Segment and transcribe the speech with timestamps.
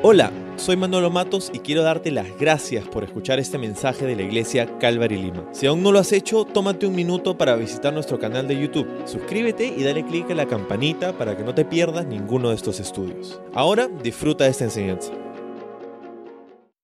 [0.00, 4.22] Hola, soy Manolo Matos y quiero darte las gracias por escuchar este mensaje de la
[4.22, 5.48] iglesia Calvary Lima.
[5.50, 8.86] Si aún no lo has hecho, tómate un minuto para visitar nuestro canal de YouTube.
[9.06, 12.78] Suscríbete y dale clic a la campanita para que no te pierdas ninguno de estos
[12.78, 13.40] estudios.
[13.52, 15.10] Ahora disfruta de esta enseñanza.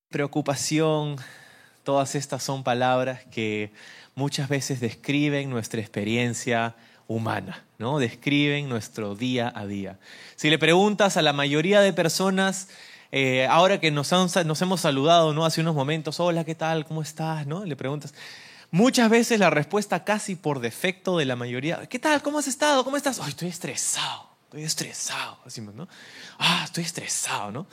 [0.09, 1.15] Preocupación,
[1.83, 3.71] todas estas son palabras que
[4.13, 6.75] muchas veces describen nuestra experiencia
[7.07, 7.97] humana, ¿no?
[7.99, 9.99] Describen nuestro día a día.
[10.35, 12.67] Si le preguntas a la mayoría de personas,
[13.17, 15.45] eh, ahora que nos, hemos saludado ¿no?
[15.45, 16.85] hace unos momentos, hola, ¿qué tal?
[16.85, 17.47] ¿Cómo estás?
[17.47, 17.63] ¿no?
[17.63, 18.13] Le preguntas.
[18.71, 22.21] Muchas veces la respuesta casi por defecto de la mayoría, ¿qué tal?
[22.21, 22.83] ¿Cómo has estado?
[22.83, 23.21] ¿Cómo estás?
[23.21, 25.87] Ay, estoy estresado, estoy estresado, decimos, ¿no?
[26.39, 27.67] Ah, estoy estresado, ¿no?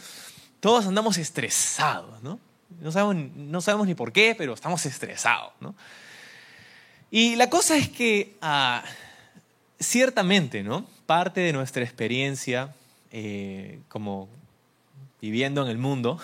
[0.61, 2.39] Todos andamos estresados, ¿no?
[2.81, 5.75] No sabemos, no sabemos ni por qué, pero estamos estresados, ¿no?
[7.11, 8.85] Y la cosa es que, ah,
[9.81, 10.87] ciertamente, ¿no?
[11.07, 12.73] Parte de nuestra experiencia
[13.11, 14.29] eh, como
[15.23, 16.19] viviendo en el mundo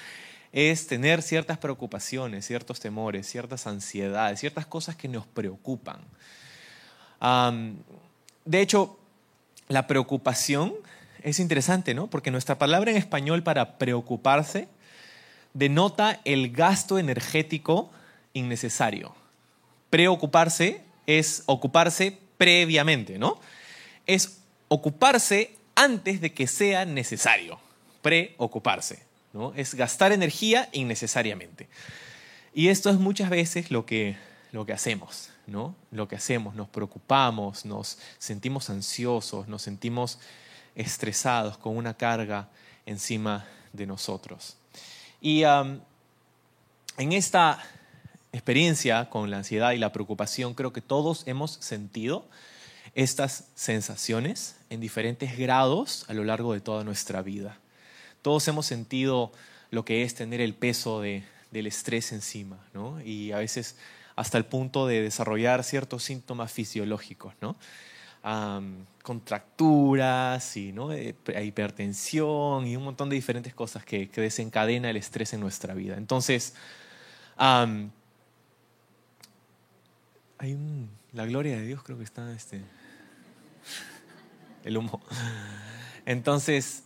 [0.52, 6.00] es tener ciertas preocupaciones, ciertos temores, ciertas ansiedades, ciertas cosas que nos preocupan.
[8.46, 8.98] de hecho,
[9.68, 10.72] la preocupación
[11.22, 12.08] es interesante, ¿no?
[12.08, 14.68] Porque nuestra palabra en español para preocuparse
[15.52, 17.90] denota el gasto energético
[18.32, 19.14] innecesario.
[19.90, 23.38] Preocuparse es ocuparse previamente, ¿no?
[24.06, 27.60] Es ocuparse antes de que sea necesario
[28.02, 29.52] preocuparse, ¿no?
[29.54, 31.68] Es gastar energía innecesariamente.
[32.54, 34.16] Y esto es muchas veces lo que,
[34.52, 35.74] lo que hacemos, ¿no?
[35.90, 40.18] Lo que hacemos, nos preocupamos, nos sentimos ansiosos, nos sentimos
[40.74, 42.48] estresados con una carga
[42.86, 44.56] encima de nosotros.
[45.20, 47.62] Y en esta
[48.32, 52.28] experiencia con la ansiedad y la preocupación, creo que todos hemos sentido
[52.94, 57.58] estas sensaciones en diferentes grados a lo largo de toda nuestra vida.
[58.28, 59.32] Todos hemos sentido
[59.70, 63.00] lo que es tener el peso del estrés encima, ¿no?
[63.00, 63.78] Y a veces
[64.16, 67.56] hasta el punto de desarrollar ciertos síntomas fisiológicos, ¿no?
[69.02, 70.92] contracturas y ¿no?
[70.92, 75.96] Eh, hipertensión y un montón de diferentes cosas que, desencadena el estrés en nuestra vida.
[75.96, 76.52] Entonces,
[77.38, 77.88] hay
[81.14, 82.60] la gloria de Dios creo que está este,
[84.64, 85.00] el humo.
[86.04, 86.82] Entonces,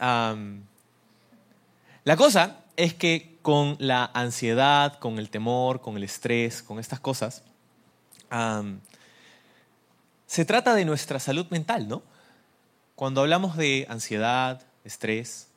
[2.04, 7.00] la cosa es que con la ansiedad, con el temor, con el estrés, con estas
[7.00, 7.44] cosas,
[10.26, 12.02] se trata de nuestra salud mental, ¿no?
[12.94, 15.48] Cuando hablamos de ansiedad, estrés,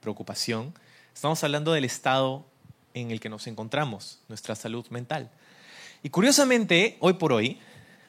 [0.00, 0.74] preocupación,
[1.14, 2.46] estamos hablando del estado
[2.94, 5.30] en el que nos encontramos, nuestra salud mental.
[6.02, 7.58] Y curiosamente, hoy por hoy,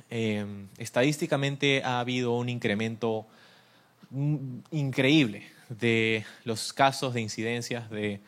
[0.10, 3.28] em, estadísticamente ha habido un incremento
[4.10, 8.20] mm, increíble de los casos de incidencias de,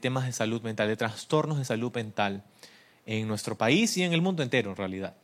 [0.00, 2.42] temas de salud mental, de trastornos de salud mental
[3.06, 5.14] en nuestro país y en el mundo entero en realidad.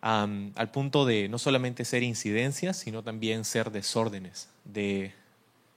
[0.00, 5.14] al punto de no solamente ser incidencias, sino también ser desórdenes de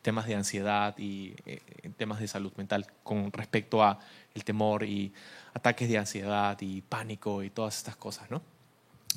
[0.01, 1.61] temas de ansiedad y eh,
[1.97, 3.99] temas de salud mental con respecto a
[4.35, 5.11] el temor y
[5.53, 8.41] ataques de ansiedad y pánico y todas estas cosas, ¿no?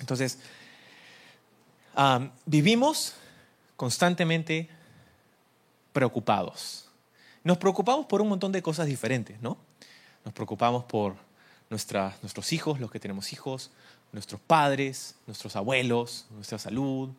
[0.00, 0.38] Entonces,
[2.46, 3.14] vivimos
[3.76, 4.68] constantemente
[5.92, 6.88] preocupados.
[7.42, 9.56] Nos preocupamos por un montón de cosas diferentes, ¿no?
[10.24, 11.16] Nos preocupamos por
[11.70, 13.70] nuestros hijos, los que tenemos hijos,
[14.12, 17.10] nuestros padres, nuestros abuelos, nuestra salud,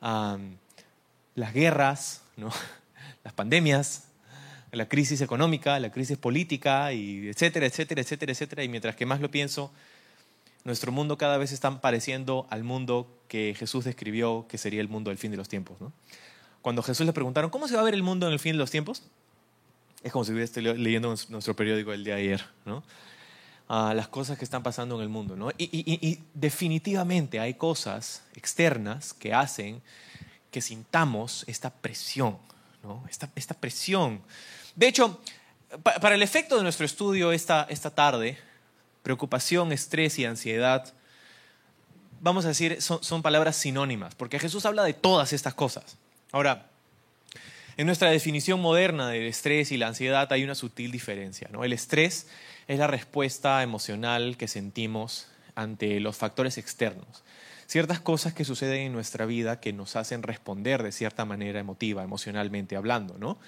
[0.00, 2.22] las guerras,
[3.24, 4.04] las pandemias,
[4.72, 8.64] la crisis económica, la crisis política, y etcétera, etcétera, etcétera, etcétera.
[8.64, 9.72] Y mientras que más lo pienso,
[10.64, 15.10] nuestro mundo cada vez está pareciendo al mundo que Jesús describió que sería el mundo
[15.10, 15.80] del fin de los tiempos.
[15.80, 15.92] ¿no?
[16.62, 18.58] Cuando Jesús le preguntaron, ¿cómo se va a ver el mundo en el fin de
[18.58, 19.02] los tiempos?
[20.02, 22.82] Es como si estuviera leyendo nuestro periódico el día de ayer, ¿no?
[23.68, 25.50] Ah, las cosas que están pasando en el mundo, ¿no?
[25.56, 29.80] Y, definitivamente hay cosas externas que hacen
[30.50, 32.36] que sintamos esta presión,
[32.82, 33.04] ¿no?
[33.08, 34.20] Esta, esta presión.
[34.74, 35.20] De hecho,
[35.82, 38.38] para el efecto de nuestro estudio esta, esta tarde,
[39.02, 40.92] preocupación, estrés y ansiedad,
[42.20, 45.96] vamos a decir, son, son palabras sinónimas, porque Jesús habla de todas estas cosas.
[46.32, 46.70] Ahora,
[47.76, 51.48] en nuestra definición moderna del estrés y la ansiedad hay una sutil diferencia.
[51.50, 51.64] ¿no?
[51.64, 52.28] El estrés
[52.68, 57.24] es la respuesta emocional que sentimos ante los factores externos.
[57.66, 62.02] Ciertas cosas que suceden en nuestra vida que nos hacen responder de cierta manera emotiva,
[62.02, 63.16] emocionalmente hablando.
[63.16, 63.38] ¿no?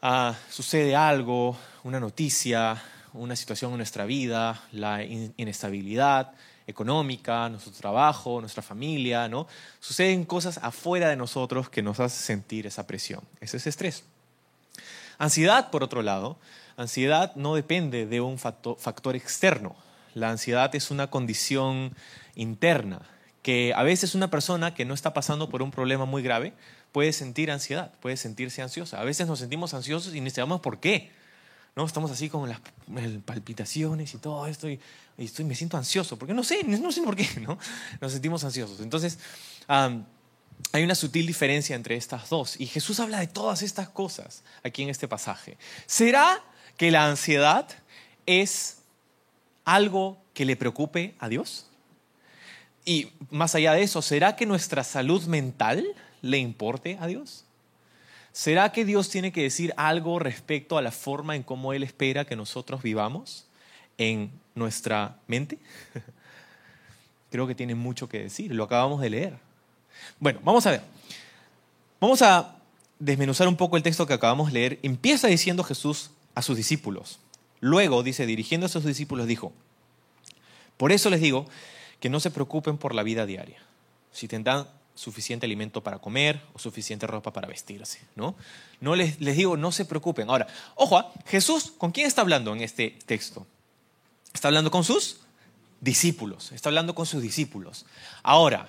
[0.00, 2.82] Ah, sucede algo, una noticia,
[3.12, 6.32] una situación en nuestra vida, la inestabilidad,
[6.66, 9.46] económica, nuestro trabajo, nuestra familia, ¿no?
[9.80, 13.22] Suceden cosas afuera de nosotros que nos hacen sentir esa presión.
[13.40, 14.04] Ese es estrés.
[15.18, 16.36] Ansiedad, por otro lado,
[16.76, 19.76] ansiedad no depende de un factor, externo.
[20.14, 21.94] La ansiedad es una condición
[22.34, 23.02] interna
[23.42, 26.52] que a veces una persona que no está pasando por un problema muy grave
[26.92, 29.00] puede sentir ansiedad, puede sentirse ansiosa.
[29.00, 31.10] A veces nos sentimos ansiosos y ni sabemos por qué.
[31.74, 31.84] ¿No?
[31.86, 32.60] Estamos así con las
[33.24, 34.78] palpitaciones y todo esto y,
[35.16, 37.58] estoy, me siento ansioso, porque no sé, no sé por qué, ¿no?
[38.00, 38.80] Nos sentimos ansiosos.
[38.80, 39.18] Entonces,
[39.68, 44.82] hay una sutil diferencia entre estas dos y Jesús habla de todas estas cosas aquí
[44.82, 45.56] en este pasaje.
[45.86, 46.42] ¿Será
[46.76, 47.68] que la ansiedad
[48.26, 48.78] es
[49.64, 51.66] algo que le preocupe a Dios?
[52.84, 55.86] Y más allá de eso, ¿será que nuestra salud mental
[56.20, 57.44] le importe a Dios?
[58.32, 62.24] ¿Será que Dios tiene que decir algo respecto a la forma en cómo Él espera
[62.24, 63.46] que nosotros vivamos
[63.98, 65.58] en nuestra mente?
[67.30, 69.38] Creo que tiene mucho que decir, lo acabamos de leer.
[70.18, 70.82] Bueno, vamos a ver.
[72.00, 72.56] Vamos a
[72.98, 74.78] desmenuzar un poco el texto que acabamos de leer.
[74.82, 77.20] Empieza diciendo Jesús a sus discípulos.
[77.60, 79.52] Luego, dice, dirigiendo a sus discípulos, dijo,
[80.76, 81.46] por eso les digo
[82.00, 83.58] que no se preocupen por la vida diaria.
[84.10, 84.66] Si tendrán
[85.02, 88.36] suficiente alimento para comer o suficiente ropa para vestirse, ¿no?
[88.80, 90.30] No les, les digo, no se preocupen.
[90.30, 90.46] Ahora,
[90.76, 91.12] ojo, ¿ah?
[91.26, 93.46] Jesús, ¿con quién está hablando en este texto?
[94.32, 95.18] Está hablando con sus
[95.80, 97.84] discípulos, está hablando con sus discípulos.
[98.22, 98.68] Ahora,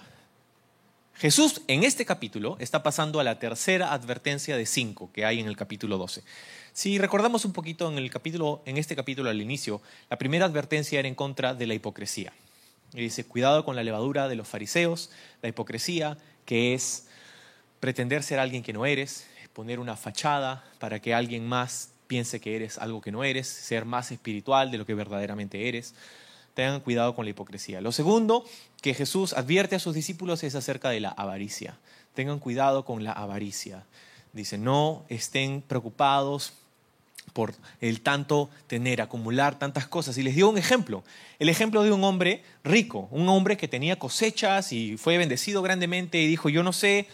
[1.13, 5.47] Jesús en este capítulo está pasando a la tercera advertencia de cinco que hay en
[5.47, 6.24] el capítulo 12.
[6.74, 10.97] Si recordamos un poquito en, el capítulo, en este capítulo al inicio, la primera advertencia
[10.97, 12.33] era en contra de la hipocresía.
[12.94, 15.10] Y dice, cuidado con la levadura de los fariseos,
[15.42, 17.07] la hipocresía, que es
[17.80, 22.56] pretender ser alguien que no eres, poner una fachada para que alguien más piense que
[22.56, 25.95] eres algo que no eres, ser más espiritual de lo que verdaderamente eres.
[26.54, 27.81] Tengan cuidado con la hipocresía.
[27.81, 28.45] Lo segundo
[28.81, 31.78] que Jesús advierte a sus discípulos es acerca de la avaricia.
[32.13, 33.86] Tengan cuidado con la avaricia.
[34.34, 36.54] Dice, no estén preocupados
[37.31, 40.18] por el tanto tener, acumular tantas cosas.
[40.18, 41.04] Y les dio un ejemplo,
[41.40, 46.22] el ejemplo de un hombre rico, un hombre que tenía cosechas y fue bendecido grandemente
[46.22, 47.08] y dijo, yo no sé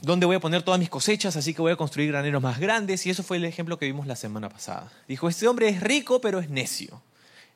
[0.00, 3.06] dónde voy a poner todas mis cosechas, así que voy a construir graneros más grandes.
[3.06, 4.90] Y eso fue el ejemplo que vimos la semana pasada.
[5.08, 7.02] Dijo, este hombre es rico, pero es necio.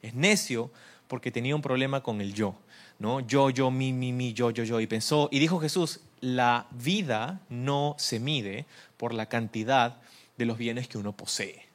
[0.02, 0.70] Es necio
[1.08, 2.54] porque tenía un problema con el yo.
[2.98, 3.20] ¿no?
[3.20, 4.80] Yo, yo, mi, mi, mi, yo, yo, yo.
[4.80, 9.96] Y pensó, y dijo Jesús, la vida no se mide por la cantidad
[10.40, 11.66] de los bienes que uno posee.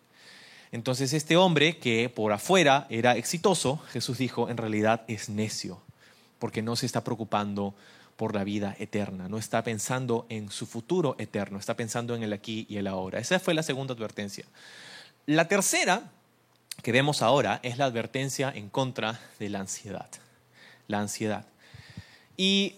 [0.72, 5.80] Entonces este hombre que por afuera era exitoso, Jesús dijo, en realidad es necio,
[6.40, 7.76] porque no se está preocupando
[8.16, 12.34] por la vida eterna, no está pensando en su futuro eterno, está pensando en el
[12.34, 13.20] aquí y el ahora.
[13.20, 14.46] Esa fue la segunda advertencia.
[15.28, 16.10] La tercera
[16.82, 20.10] que vemos ahora es la advertencia en contra de la ansiedad.
[20.88, 21.46] La ansiedad.
[22.36, 22.78] Y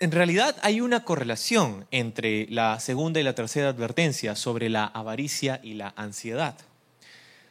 [0.00, 5.60] en realidad hay una correlación entre la segunda y la tercera advertencia sobre la avaricia
[5.62, 6.54] y la ansiedad.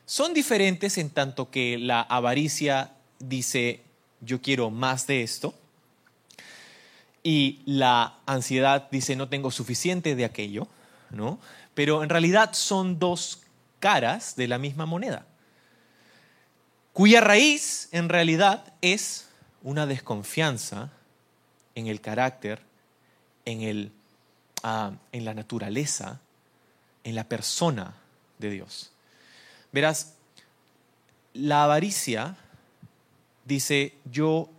[0.06, 3.82] Son diferentes en tanto que la avaricia dice
[4.22, 5.54] yo quiero más de esto
[7.22, 10.68] y la ansiedad dice no tengo suficiente de aquello,
[11.10, 11.40] ¿no?
[11.74, 13.42] Pero en realidad son dos
[13.80, 15.26] caras de la misma moneda,
[16.94, 19.28] cuya raíz en realidad es
[19.62, 20.92] una desconfianza
[21.78, 22.60] en el carácter,
[23.46, 23.92] en, el,
[24.64, 26.20] ah, en la naturaleza,
[27.04, 27.94] en la persona
[28.40, 28.92] de Dios.
[29.72, 30.16] Verás,
[31.36, 32.36] la avaricia
[33.46, 34.50] dice, yo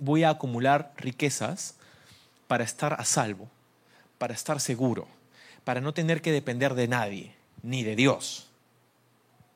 [0.00, 1.76] voy a acumular riquezas
[2.48, 3.48] para estar a salvo,
[4.18, 5.06] para estar seguro,
[5.62, 8.50] para no tener que depender de nadie, ni de Dios.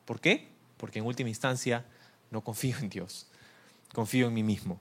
[0.05, 0.47] ¿Por qué?
[0.77, 1.83] Porque en última instancia
[2.29, 3.27] no confío en Dios,
[3.93, 4.79] confío en mí mismo.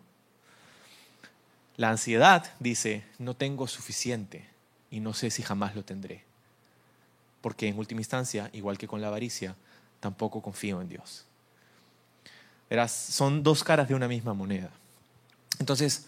[1.81, 4.47] La ansiedad dice, no tengo suficiente
[4.91, 6.23] y no sé si jamás lo tendré.
[7.41, 9.57] Porque en última instancia, igual que con la avaricia,
[9.99, 11.25] tampoco confío en Dios.
[12.69, 14.69] Verás, son dos caras de una misma moneda.
[15.59, 16.05] Entonces,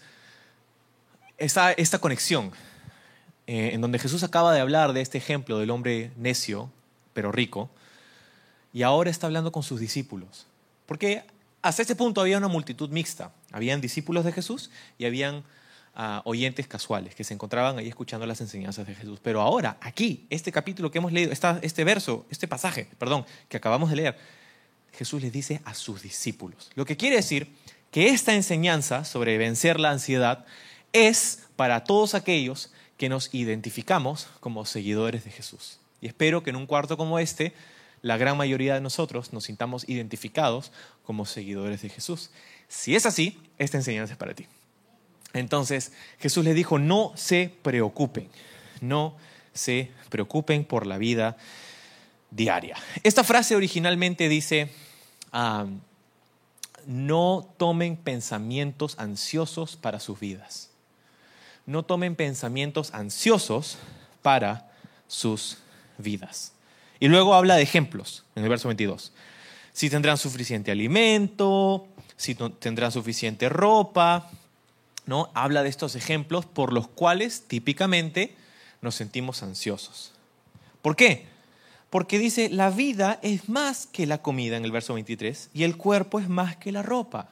[1.39, 2.51] esta, esta conexión,
[3.47, 6.69] eh, en donde Jesús acaba de hablar de este ejemplo del hombre necio,
[7.15, 7.71] pero rico,
[8.73, 10.45] y ahora está hablando con sus discípulos.
[10.85, 11.23] Porque
[11.63, 13.31] hasta este punto había una multitud mixta.
[13.51, 15.43] Habían discípulos de Jesús y habían
[15.95, 19.19] a oyentes casuales que se encontraban ahí escuchando las enseñanzas de Jesús.
[19.21, 23.89] Pero ahora, aquí, este capítulo que hemos leído, este verso, este pasaje, perdón, que acabamos
[23.89, 24.17] de leer,
[24.93, 26.71] Jesús les dice a sus discípulos.
[26.75, 27.47] Lo que quiere decir
[27.91, 30.45] que esta enseñanza sobre vencer la ansiedad
[30.93, 35.79] es para todos aquellos que nos identificamos como seguidores de Jesús.
[36.01, 37.53] Y espero que en un cuarto como este,
[38.01, 40.71] la gran mayoría de nosotros nos sintamos identificados
[41.03, 42.31] como seguidores de Jesús.
[42.67, 44.45] Si es así, esta enseñanza es para ti.
[45.33, 48.29] Entonces Jesús le dijo, no se preocupen,
[48.81, 49.17] no
[49.53, 51.37] se preocupen por la vida
[52.31, 52.77] diaria.
[53.03, 54.71] Esta frase originalmente dice,
[55.31, 55.65] ah,
[56.85, 60.69] no tomen pensamientos ansiosos para sus vidas.
[61.65, 63.77] No tomen pensamientos ansiosos
[64.21, 64.71] para
[65.07, 65.57] sus
[65.97, 66.53] vidas.
[66.99, 69.13] Y luego habla de ejemplos en el verso 22.
[69.71, 71.87] Si tendrán suficiente alimento,
[72.17, 74.29] si tendrán suficiente ropa,
[75.05, 75.29] ¿no?
[75.33, 78.35] Habla de estos ejemplos por los cuales típicamente
[78.81, 80.13] nos sentimos ansiosos.
[80.81, 81.25] ¿Por qué?
[81.89, 85.77] Porque dice, la vida es más que la comida en el verso 23 y el
[85.77, 87.29] cuerpo es más que la ropa.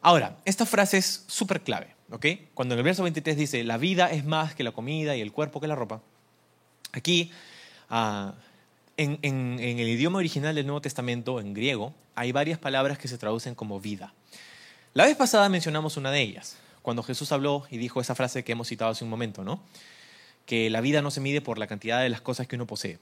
[0.00, 2.26] Ahora, esta frase es súper clave, ¿ok?
[2.54, 5.32] Cuando en el verso 23 dice, la vida es más que la comida y el
[5.32, 6.00] cuerpo que la ropa,
[6.92, 7.32] aquí,
[7.90, 8.34] ah,
[8.96, 13.18] en, en el idioma original del Nuevo Testamento, en griego, hay varias palabras que se
[13.18, 14.14] traducen como vida.
[14.94, 16.56] La vez pasada mencionamos una de ellas,
[16.86, 19.60] cuando Jesús habló y dijo esa frase que hemos citado hace un momento, ¿no?
[20.46, 23.00] Que la vida no se mide por la cantidad de las cosas que uno posee.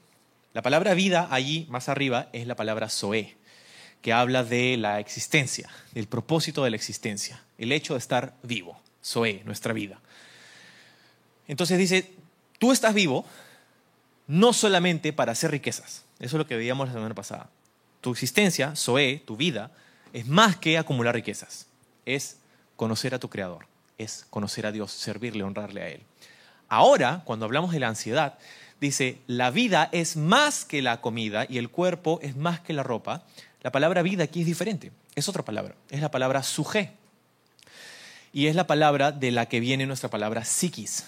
[0.55, 3.37] La palabra vida allí, más arriba, es la palabra zoe,
[4.01, 8.81] que habla de la existencia, del propósito de la existencia, el hecho de estar vivo,
[9.03, 9.99] zoe, nuestra vida.
[11.47, 12.11] Entonces dice,
[12.57, 13.23] tú estás vivo
[14.25, 17.51] no solamente para hacer riquezas, eso es lo que veíamos la semana pasada.
[18.01, 19.69] Tu existencia, zoe, tu vida,
[20.11, 21.67] es más que acumular riquezas,
[22.07, 22.39] es
[22.75, 26.01] conocer a tu Creador es conocer a Dios, servirle, honrarle a Él.
[26.67, 28.37] Ahora, cuando hablamos de la ansiedad,
[28.81, 32.83] dice, la vida es más que la comida y el cuerpo es más que la
[32.83, 33.23] ropa.
[33.61, 36.91] La palabra vida aquí es diferente, es otra palabra, es la palabra suje.
[38.33, 41.05] Y es la palabra de la que viene nuestra palabra psiquis,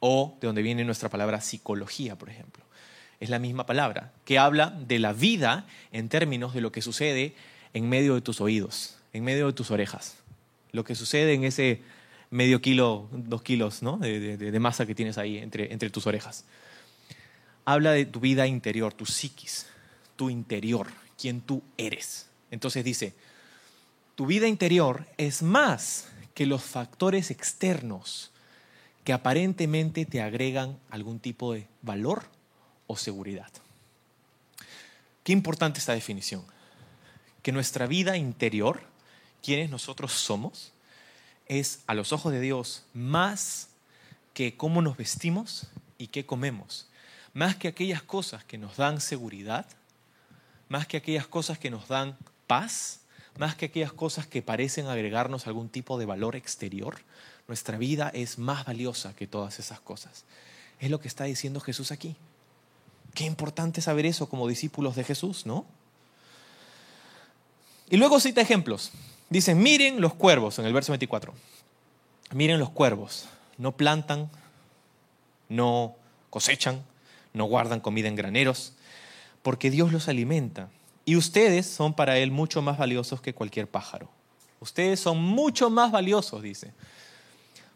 [0.00, 2.62] o de donde viene nuestra palabra psicología, por ejemplo.
[3.18, 7.34] Es la misma palabra, que habla de la vida en términos de lo que sucede
[7.74, 10.18] en medio de tus oídos, en medio de tus orejas.
[10.70, 11.82] Lo que sucede en ese
[12.30, 13.96] medio kilo, dos kilos ¿no?
[13.98, 16.44] de, masa que tienes ahí entre, entre tus orejas.
[17.64, 19.66] Habla de tu vida interior, tu psiquis,
[20.16, 20.88] tu interior,
[21.20, 22.28] quién tú eres.
[22.50, 23.14] Entonces dice,
[24.14, 28.30] tu vida interior es más que los factores externos
[29.04, 32.24] que aparentemente te agregan algún tipo de valor
[32.86, 33.50] o seguridad.
[35.24, 36.44] Qué importante esta definición.
[37.42, 38.82] Que nuestra vida interior,
[39.42, 40.72] quienes nosotros somos,
[41.48, 43.68] es a los ojos de Dios más
[44.34, 46.86] que cómo nos vestimos y qué comemos,
[47.34, 49.66] más que aquellas cosas que nos dan seguridad,
[50.68, 53.00] más que aquellas cosas que nos dan paz,
[53.38, 57.00] más que aquellas cosas que parecen agregarnos algún tipo de valor exterior,
[57.46, 60.24] nuestra vida es más valiosa que todas esas cosas.
[60.80, 62.14] Es lo que está diciendo Jesús aquí.
[63.14, 65.64] Qué importante saber eso como discípulos de Jesús, ¿no?
[67.90, 68.92] Y luego cita ejemplos.
[69.30, 71.34] Dice, miren los cuervos en el verso 24.
[72.32, 73.28] Miren los cuervos.
[73.56, 74.30] No plantan,
[75.48, 75.96] no
[76.30, 76.82] cosechan,
[77.32, 78.74] no guardan comida en graneros,
[79.42, 80.70] porque Dios los alimenta.
[81.04, 84.10] Y ustedes son para Él mucho más valiosos que cualquier pájaro.
[84.60, 86.72] Ustedes son mucho más valiosos, dice.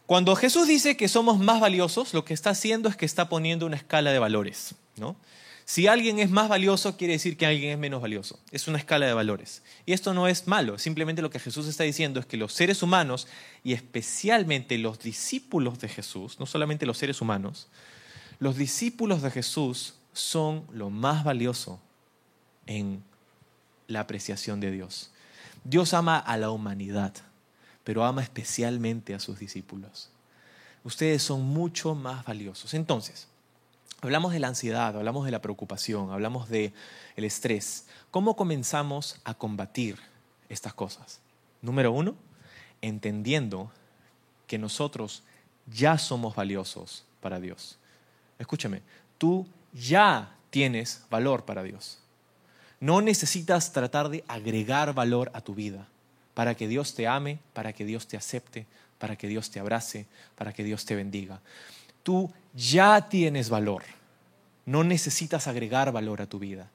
[0.05, 3.65] Cuando Jesús dice que somos más valiosos, lo que está haciendo es que está poniendo
[3.65, 5.15] una escala de valores, ¿no?
[5.65, 8.39] Si alguien es más valioso, quiere decir que alguien es menos valioso.
[8.51, 9.63] Es una escala de valores.
[9.85, 12.83] Y esto no es malo, simplemente lo que Jesús está diciendo es que los seres
[12.83, 13.27] humanos,
[13.63, 17.67] y especialmente los discípulos de Jesús, no solamente los seres humanos,
[18.39, 21.79] los discípulos de Jesús son lo más valioso
[22.65, 23.03] en
[23.87, 25.11] la apreciación de Dios.
[25.63, 27.13] Dios ama a la humanidad,
[27.83, 30.09] pero ama especialmente a sus discípulos.
[30.83, 32.73] Ustedes son mucho más valiosos.
[32.73, 33.27] Entonces,
[34.03, 36.73] Hablamos de la ansiedad, hablamos de la preocupación, hablamos del
[37.15, 37.85] el estrés.
[38.11, 39.97] ¿Cómo comenzamos a combatir
[40.49, 41.21] estas cosas?
[41.61, 42.13] Número uno,
[42.81, 43.71] entendiendo
[44.45, 45.23] que nosotros
[45.67, 47.77] ya somos valiosos para Dios.
[48.39, 48.81] Escúchame,
[49.17, 51.99] tú ya tienes valor para Dios.
[52.81, 55.87] No necesitas tratar de agregar valor a tu vida
[56.33, 58.65] para que Dios te ame, para que Dios te acepte,
[58.99, 61.39] para que Dios te abrace, para que Dios te bendiga
[62.03, 63.83] tú ya tienes valor.
[64.65, 66.69] No necesitas agregar valor a tu vida.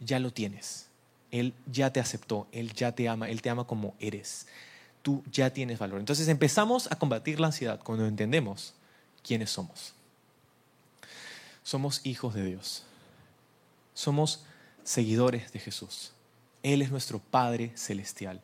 [0.00, 0.88] Ya lo tienes.
[1.30, 4.46] Él ya te aceptó, Él ya te ama, Él te ama como eres.
[5.02, 5.98] Tú ya tienes valor.
[5.98, 8.74] Entonces empezamos a combatir la ansiedad cuando entendemos
[9.22, 9.94] quiénes somos.
[11.62, 12.84] Somos hijos de Dios.
[13.94, 14.44] Somos
[14.84, 16.13] seguidores de Jesús.
[16.64, 18.40] Él es nuestro Padre Celestial.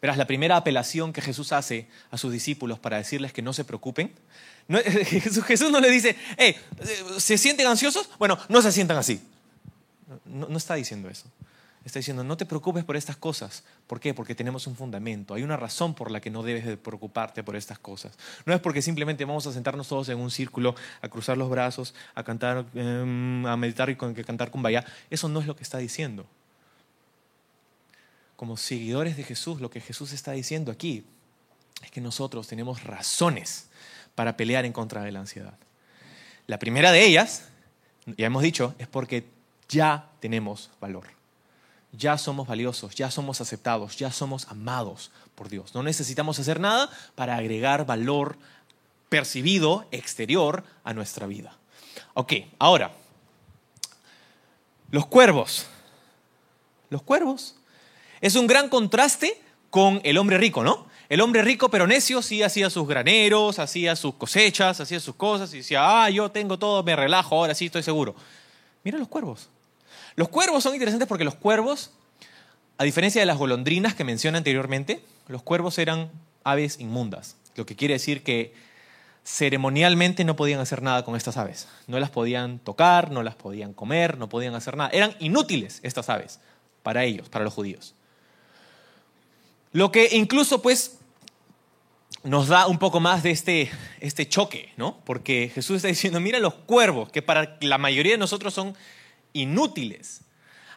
[0.00, 3.64] Verás, la primera apelación que Jesús hace a sus discípulos para decirles que no se
[3.64, 4.12] preocupen,
[5.46, 6.56] Jesús, no le dice, hey,
[7.18, 8.08] ¿se sienten ansiosos?
[8.18, 9.20] Bueno, no se sientan así.
[10.24, 11.26] No, está diciendo eso.
[11.84, 13.64] Está diciendo, no te preocupes por estas cosas.
[13.88, 14.14] ¿Por qué?
[14.14, 15.34] Porque tenemos un fundamento.
[15.34, 18.16] Hay una razón por la que no debes de preocuparte por estas cosas.
[18.46, 21.94] No es porque simplemente vamos a sentarnos todos en un círculo, a cruzar los brazos,
[22.14, 24.84] a cantar, em, a meditar y con, que cantar vaya.
[25.10, 26.24] Eso no es lo que está diciendo.
[28.42, 31.04] Como seguidores de Jesús, lo que Jesús está diciendo aquí
[31.80, 33.68] es que nosotros tenemos razones
[34.16, 35.54] para pelear en contra de la ansiedad.
[36.48, 37.44] La primera de ellas,
[38.04, 39.28] ya hemos dicho, es porque
[39.68, 41.06] ya tenemos valor
[41.92, 45.72] ya somos valiosos, ya somos aceptados, ya somos amados por Dios.
[45.72, 48.36] No necesitamos hacer nada para agregar valor
[49.08, 51.56] percibido exterior a nuestra vida.
[52.14, 52.90] Ok, ahora,
[54.90, 55.68] los cuervos.
[56.90, 57.54] Los cuervos.
[58.22, 59.38] Es un gran contraste
[59.68, 60.86] con el hombre rico, ¿no?
[61.08, 65.52] El hombre rico pero necio sí hacía sus graneros, hacía sus cosechas, hacía sus cosas
[65.52, 68.14] y decía, ah, yo tengo todo, me relajo, ahora sí estoy seguro.
[68.84, 69.48] Mira los cuervos.
[70.14, 71.90] Los cuervos son interesantes porque los cuervos,
[72.78, 76.10] a diferencia de las golondrinas que mencioné anteriormente, los cuervos eran
[76.44, 78.54] aves inmundas, lo que quiere decir que
[79.24, 81.66] ceremonialmente no podían hacer nada con estas aves.
[81.88, 84.90] No las podían tocar, no las podían comer, no podían hacer nada.
[84.92, 86.38] Eran inútiles estas aves
[86.84, 87.94] para ellos, para los judíos.
[89.72, 90.98] Lo que incluso pues
[92.24, 94.98] nos da un poco más de este, este choque, ¿no?
[95.04, 98.76] Porque Jesús está diciendo, mira los cuervos, que para la mayoría de nosotros son
[99.32, 100.20] inútiles.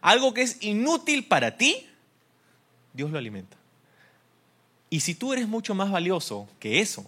[0.02, 1.88] Algo que es inútil para ti,
[2.94, 3.58] Dios lo alimenta.
[4.90, 7.06] Y si tú eres mucho más valioso que eso,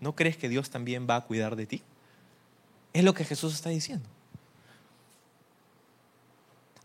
[0.00, 1.82] ¿no crees que Dios también va a cuidar de ti?
[2.92, 4.06] Es lo que Jesús está diciendo.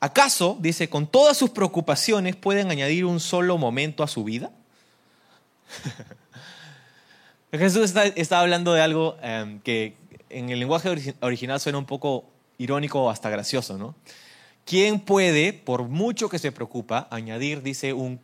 [0.06, 4.52] ¿Acaso, dice, con todas sus preocupaciones pueden añadir un solo momento a su vida?
[7.52, 9.98] Jesús está, hablando de algo em, que
[10.30, 13.96] en el lenguaje original suena un poco irónico o hasta gracioso, ¿no?
[14.64, 18.22] ¿Quién puede, por mucho que se preocupa, añadir, dice, un,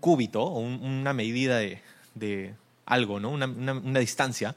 [0.00, 2.54] cúbito o una medida de,
[2.84, 3.30] algo, ¿no?
[3.30, 4.54] Una, distancia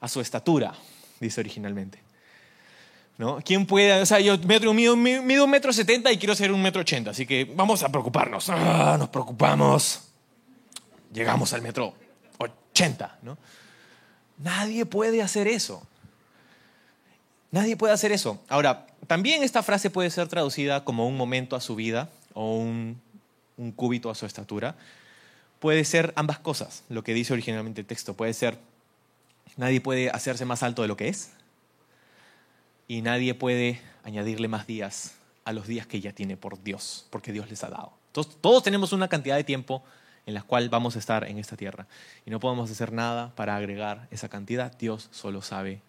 [0.00, 0.74] a su estatura,
[1.20, 2.01] dice originalmente.
[3.18, 3.40] ¿No?
[3.44, 4.00] ¿Quién puede?
[4.00, 7.26] O sea, yo mido, mido un metro setenta y quiero ser un metro ochenta, así
[7.26, 8.48] que vamos a preocuparnos.
[8.48, 10.08] Ah, nos preocupamos.
[11.12, 11.94] Llegamos al metro
[12.38, 13.36] ochenta, ¿no?
[14.38, 15.86] Nadie puede hacer eso.
[17.50, 18.40] Nadie puede hacer eso.
[18.48, 23.00] Ahora, también esta frase puede ser traducida como un momento a su vida o un,
[23.76, 24.74] cúbito a su estatura.
[25.60, 28.14] Puede ser ambas cosas, lo que dice originalmente el texto.
[28.14, 28.58] Puede ser,
[29.58, 31.30] nadie puede hacerse más alto de lo que es
[32.92, 35.14] y nadie puede añadirle más días
[35.46, 37.94] a los días que ya tiene por Dios, porque Dios les ha dado.
[38.12, 39.82] Todos tenemos una cantidad de tiempo
[40.26, 41.86] en la cual vamos a estar en esta tierra
[42.26, 44.76] y no podemos hacer nada para agregar esa cantidad.
[44.76, 45.80] Dios solo sabe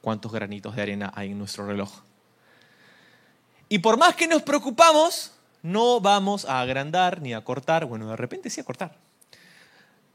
[0.00, 1.90] cuántos granitos de arena hay en nuestro reloj.
[3.68, 8.14] Y por más que nos preocupamos, no vamos a agrandar ni a cortar, bueno, de
[8.14, 8.94] repente sí a cortar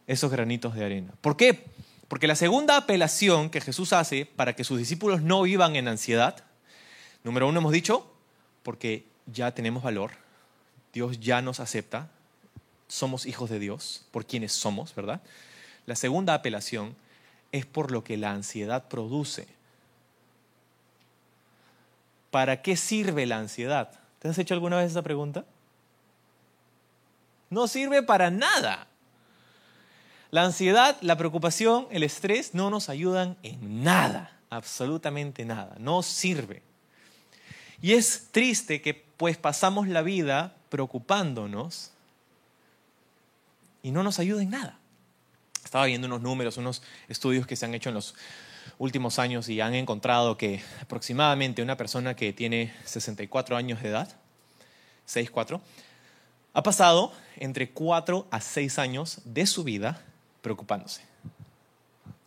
[0.08, 1.12] esos granitos de arena.
[1.19, 1.65] ¿Por qué?
[2.10, 6.43] Porque la segunda apelación que Jesús hace para que sus discípulos no vivan en ansiedad,
[7.24, 8.12] número uno hemos dicho,
[8.63, 10.12] porque ya tenemos valor,
[10.91, 12.10] Dios ya nos acepta,
[12.88, 15.22] somos hijos de Dios, por quienes somos, ¿verdad?
[15.86, 16.95] La segunda apelación
[17.52, 19.48] es por lo que la ansiedad produce.
[22.32, 23.91] ¿Para qué sirve la ansiedad?
[24.17, 25.45] ¿Te has hecho alguna vez esa pregunta?
[27.52, 28.88] No sirve para nada.
[30.32, 36.62] La ansiedad, la preocupación, el estrés no nos ayudan en nada, absolutamente nada, no sirve.
[37.82, 41.92] Y es triste que pues pasamos la vida preocupándonos
[43.82, 44.78] y no nos ayuda en nada.
[45.63, 48.13] Estaba viendo unos números, unos estudios que se han hecho en los
[48.78, 54.15] últimos años y han encontrado que aproximadamente una persona que tiene 64 años de edad,
[55.08, 55.60] 6-4,
[56.54, 60.04] ha pasado entre 4 a 6 años de su vida
[60.41, 61.02] preocupándose.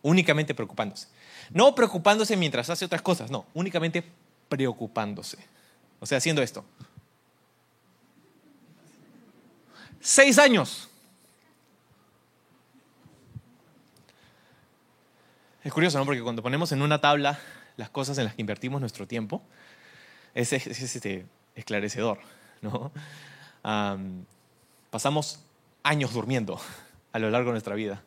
[0.01, 1.07] Únicamente preocupándose.
[1.51, 4.03] No preocupándose mientras hace otras cosas, no, únicamente
[4.49, 5.37] preocupándose.
[5.99, 6.65] O sea, haciendo esto.
[10.01, 10.89] Seis años
[15.63, 16.05] Es curioso, ¿no?
[16.05, 17.39] Porque cuando ponemos en una tabla
[17.77, 19.41] las cosas en las que invertimos nuestro tiempo,
[20.33, 22.19] es, este, esclarecedor,
[22.61, 22.91] ¿no?
[24.89, 25.39] pasamos
[25.81, 26.59] años durmiendo
[27.13, 28.03] a lo largo de nuestra vida.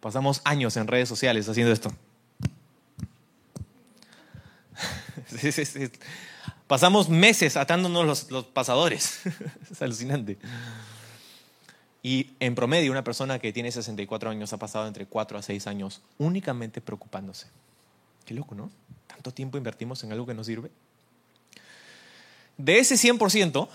[0.00, 1.92] Pasamos años en redes sociales haciendo esto.
[6.66, 9.20] Pasamos meses atándonos los, pasadores.
[9.70, 10.38] es alucinante.
[12.02, 15.66] Y en promedio, una persona que tiene 64 años ha pasado entre 4 a 6
[15.68, 17.46] años únicamente preocupándose.
[18.24, 18.70] Qué loco, ¿no?
[19.06, 20.70] Tanto tiempo invertimos en algo que no sirve.
[22.56, 23.68] De ese 100%,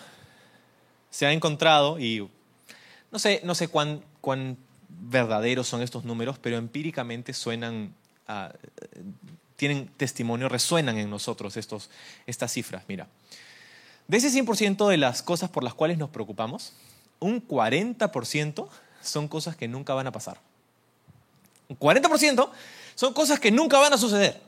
[1.10, 2.30] se ha encontrado, y
[3.12, 4.58] no sé, no sé cuán, cuán
[4.90, 7.94] verdaderos son estos números, pero empíricamente suenan,
[8.28, 8.52] ah,
[9.56, 11.90] tienen testimonio, resuenan en nosotros estos,
[12.26, 12.84] estas cifras.
[12.88, 13.08] Mira,
[14.08, 16.74] de ese 100% de las cosas por las cuales nos preocupamos,
[17.20, 18.68] un 40%
[19.02, 20.40] son cosas que nunca van a pasar.
[21.68, 22.50] Un 40%
[22.96, 24.42] son cosas que nunca van a suceder.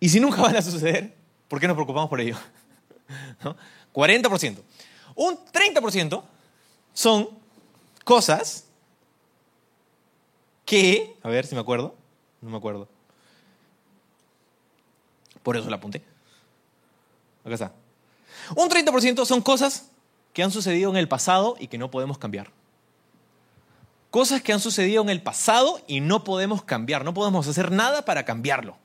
[0.00, 1.14] Y si nunca van a suceder,
[1.48, 2.36] ¿por qué nos preocupamos por ello?
[3.94, 4.58] 40%.
[5.14, 6.22] Un 30%
[6.94, 7.28] son
[8.04, 8.64] cosas
[10.64, 11.94] que, a ver si me acuerdo,
[12.40, 12.88] no me acuerdo.
[15.42, 16.02] Por eso la apunté.
[17.44, 17.72] Acá está.
[18.56, 19.90] Un 30% son cosas
[20.32, 22.50] que han sucedido en el pasado y que no podemos cambiar.
[24.10, 27.04] Cosas que han sucedido en el pasado y no podemos cambiar.
[27.04, 28.76] No podemos hacer nada para cambiarlo.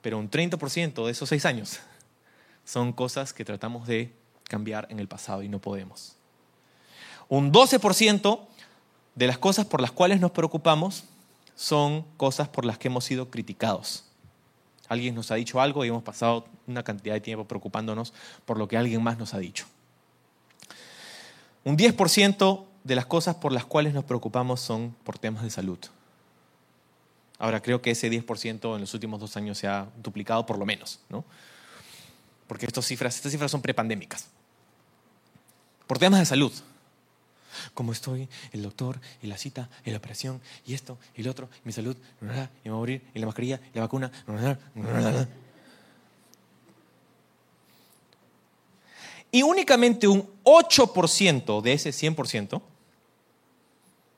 [0.00, 1.80] Pero un 30% de esos seis años
[2.64, 6.16] son cosas que tratamos de cambiar en el pasado y no podemos.
[7.30, 8.40] Un 12%
[9.14, 11.04] de las cosas por las cuales nos preocupamos
[11.54, 14.04] son cosas por las que hemos sido criticados.
[14.88, 18.12] Alguien nos ha dicho algo y hemos pasado una cantidad de tiempo preocupándonos
[18.44, 19.66] por lo que alguien más nos ha dicho.
[21.62, 25.78] Un 10% de las cosas por las cuales nos preocupamos son por temas de salud.
[27.38, 30.66] Ahora creo que ese 10% en los últimos dos años se ha duplicado por lo
[30.66, 31.24] menos, ¿no?
[32.48, 34.26] Porque estas cifras, estas cifras son prepandémicas.
[35.86, 36.52] Por temas de salud.
[37.74, 41.48] Como estoy, el doctor, y la cita, y la operación, y esto, y lo otro,
[41.64, 44.10] y mi salud, y me voy a morir, y la mascarilla, y la vacuna.
[49.32, 52.60] Y únicamente un 8% de ese 100%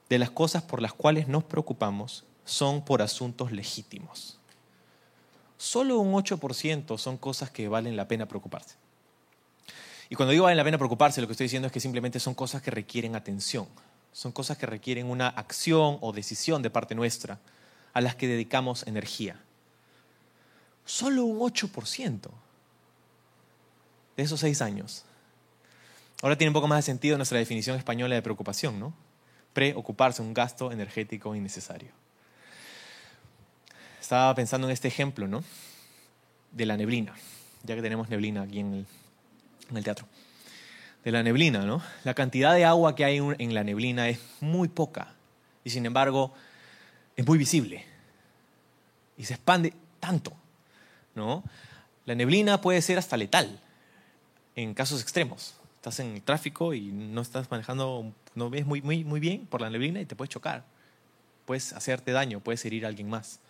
[0.08, 4.38] de las cosas por las cuales nos preocupamos son por asuntos legítimos.
[5.58, 8.81] Solo un 8% son cosas que valen la pena preocuparse.
[10.12, 12.34] Y cuando digo valen la pena preocuparse, lo que estoy diciendo es que simplemente son
[12.34, 13.66] cosas que requieren atención,
[14.12, 17.38] son cosas que requieren una acción o decisión de parte nuestra
[17.94, 19.40] a las que dedicamos energía.
[20.84, 22.28] Solo un 8%
[24.14, 25.06] de esos seis años.
[26.20, 28.92] Ahora tiene un poco más de sentido nuestra definición española de preocupación, ¿no?
[29.54, 31.88] Preocuparse, un gasto energético innecesario.
[33.98, 35.42] Estaba pensando en este ejemplo, ¿no?
[36.50, 37.14] De la neblina,
[37.62, 38.86] ya que tenemos neblina aquí en el,
[39.80, 40.06] teatro.
[41.04, 41.82] De la neblina, ¿no?
[42.04, 45.14] La cantidad de agua que hay en la neblina es muy poca
[45.64, 46.32] y sin embargo
[47.16, 47.84] es muy visible
[49.16, 50.32] y se expande tanto,
[51.14, 51.42] ¿no?
[52.04, 53.60] La neblina puede ser hasta letal
[54.56, 55.54] en casos extremos.
[55.76, 59.60] Estás en el tráfico y no estás manejando, no ves muy, muy, muy bien por
[59.60, 60.64] la neblina y te puedes chocar.
[61.46, 63.40] Puedes hacerte daño, puedes herir a alguien más.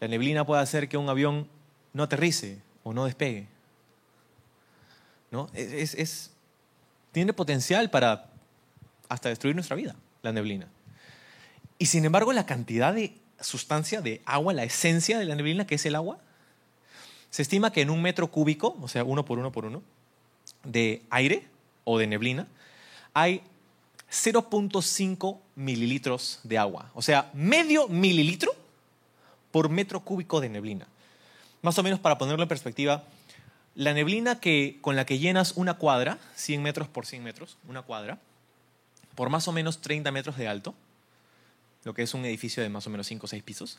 [0.00, 1.48] La neblina puede hacer que un avión
[1.92, 3.46] no aterrice o no despegue.
[5.32, 5.48] ¿No?
[5.54, 6.30] Es,
[7.10, 8.30] tiene potencial para
[9.08, 10.68] hasta destruir nuestra vida, la neblina.
[11.78, 15.74] Y sin embargo, la cantidad de sustancia, de agua, la esencia de la neblina, que
[15.74, 16.18] es el agua,
[17.30, 19.82] se estima que en un metro cúbico, o sea, uno por uno por uno,
[20.64, 21.48] de aire
[21.84, 22.46] o de neblina,
[23.14, 23.42] hay
[24.10, 26.90] 0.5 mililitros de agua.
[26.94, 28.54] O sea, medio mililitro
[29.50, 30.86] por metro cúbico de neblina.
[31.62, 33.04] Más o menos para ponerlo en perspectiva,
[33.74, 37.82] la neblina que, con la que llenas una cuadra, 100 metros por 100 metros, una
[37.82, 38.18] cuadra,
[39.14, 40.74] por más o menos 30 metros de alto,
[41.84, 43.78] lo que es un edificio de más o menos 5 o 6 pisos,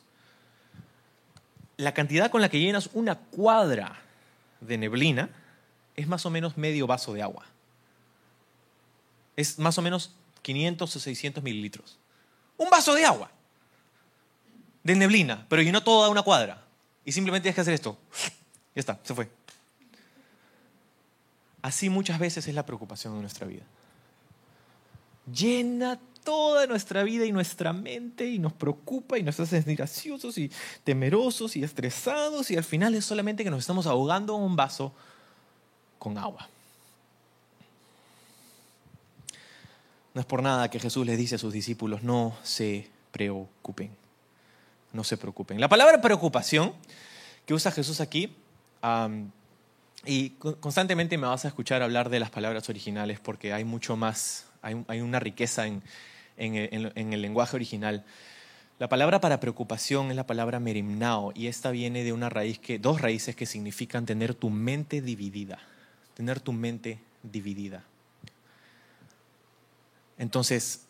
[1.78, 4.00] la cantidad con la que llenas una cuadra
[4.62, 5.30] de neblina
[5.96, 7.46] es más o menos medio vaso de agua.
[9.36, 11.98] Es más o menos 500 o 600 mililitros.
[12.58, 13.32] Un vaso de agua
[14.84, 16.62] de neblina, pero llenó toda una cuadra.
[17.06, 17.98] Y simplemente tienes que hacer esto.
[18.76, 19.30] Ya está, se fue.
[21.64, 23.64] Así muchas veces es la preocupación de nuestra vida.
[25.34, 29.84] Llena toda nuestra vida y nuestra mente y nos preocupa y nos hace sentir
[30.38, 30.52] y
[30.84, 34.94] temerosos y estresados y al final es solamente que nos estamos ahogando en un vaso
[35.98, 36.48] con agua.
[40.14, 44.04] No es por nada que Jesús les dice a sus discípulos, no se preocupen
[44.94, 45.60] no se preocupen.
[45.60, 46.74] La palabra preocupación
[47.46, 48.34] que usa Jesús aquí,
[50.06, 54.46] y constantemente me vas a escuchar hablar de las palabras originales porque hay mucho más,
[54.62, 55.82] hay, una riqueza en,
[56.38, 58.04] el lenguaje original.
[58.80, 62.80] La palabra para preocupación es la palabra merimnao y esta viene de una raíz que,
[62.80, 65.60] dos raíces que significan tener tu mente dividida,
[66.16, 67.84] tener tu mente dividida.
[70.18, 70.86] Entonces,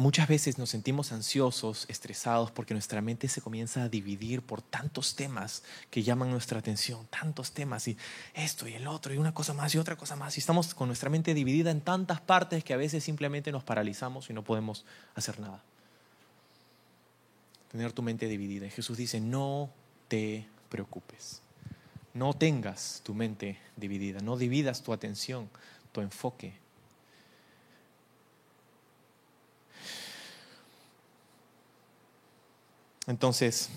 [0.00, 5.14] muchas veces nos sentimos ansiosos, estresados, porque nuestra mente se comienza a dividir por tantos
[5.14, 7.98] temas que llaman nuestra atención, tantos temas, y
[8.32, 10.88] esto y el otro, y una cosa más y otra cosa más, y estamos con
[10.88, 14.86] nuestra mente dividida en tantas partes que a veces simplemente nos paralizamos y no podemos
[15.14, 15.62] hacer nada.
[17.70, 18.66] Tener tu mente dividida.
[18.66, 19.70] Y Jesús dice, no
[20.08, 21.42] te preocupes.
[22.14, 25.48] No tengas tu mente dividida, no dividas tu atención,
[25.92, 26.59] tu enfoque
[33.10, 33.70] Entonces,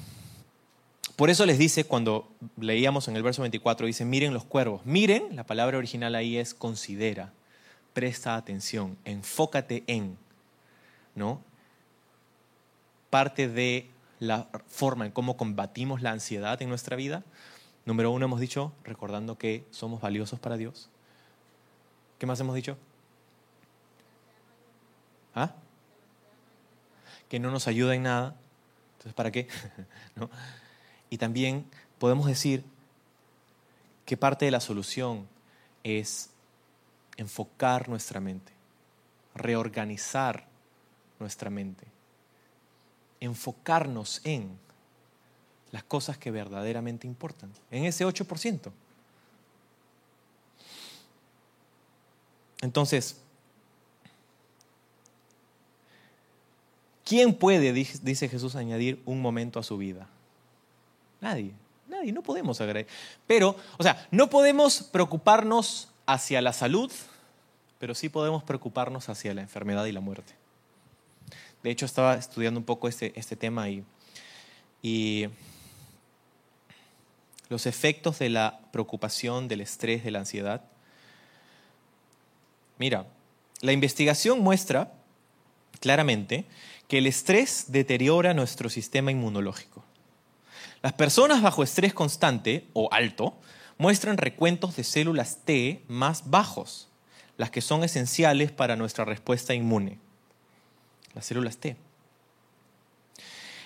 [1.16, 4.86] por eso les dice cuando leíamos en el verso 24, dice, miren los cuervos.
[4.86, 7.34] Miren, la palabra original ahí es considera,
[7.94, 10.20] presta atención, enfócate en,
[11.16, 11.42] ¿no?
[13.10, 17.24] Parte de la forma en cómo combatimos la ansiedad en nuestra vida.
[17.86, 20.90] Número uno hemos dicho, recordando que somos valiosos para Dios.
[22.20, 22.78] ¿Qué más hemos dicho?
[25.34, 25.56] ¿Ah?
[27.30, 28.36] Que no nos ayuda en nada.
[29.04, 29.48] Entonces, ¿para qué?
[31.10, 32.64] Y también podemos decir
[34.04, 35.28] que parte de la solución
[35.84, 36.32] es
[37.18, 38.52] enfocar nuestra mente,
[39.36, 40.48] reorganizar
[41.20, 41.86] nuestra mente,
[43.20, 44.58] enfocarnos en
[45.72, 48.72] las cosas que verdaderamente importan, en ese 8%.
[52.62, 53.23] Entonces,
[57.04, 60.08] ¿Quién puede, dice Jesús, añadir un momento a su vida?
[61.20, 61.52] Nadie,
[61.88, 62.90] nadie, no podemos agregar.
[63.28, 66.92] Pero, o sea, no podemos preocuparnos hacia la salud,
[67.80, 70.34] pero sí podemos preocuparnos hacia la enfermedad y la muerte.
[71.62, 73.84] De hecho, estaba estudiando un poco este, este tema y,
[74.82, 75.28] y
[77.50, 80.62] los efectos de la preocupación, del estrés, de la ansiedad.
[82.78, 83.06] Mira,
[83.62, 84.92] la investigación muestra
[85.80, 86.46] claramente
[86.88, 89.84] que el estrés deteriora nuestro sistema inmunológico.
[90.82, 93.38] Las personas bajo estrés constante o alto
[93.78, 96.90] muestran recuentos de células T más bajos,
[97.38, 99.98] las que son esenciales para nuestra respuesta inmune.
[101.14, 101.78] Las células T.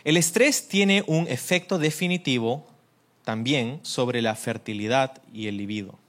[0.03, 2.67] El estrés tiene un efecto definitivo
[3.23, 5.99] también sobre la fertilidad y el libido.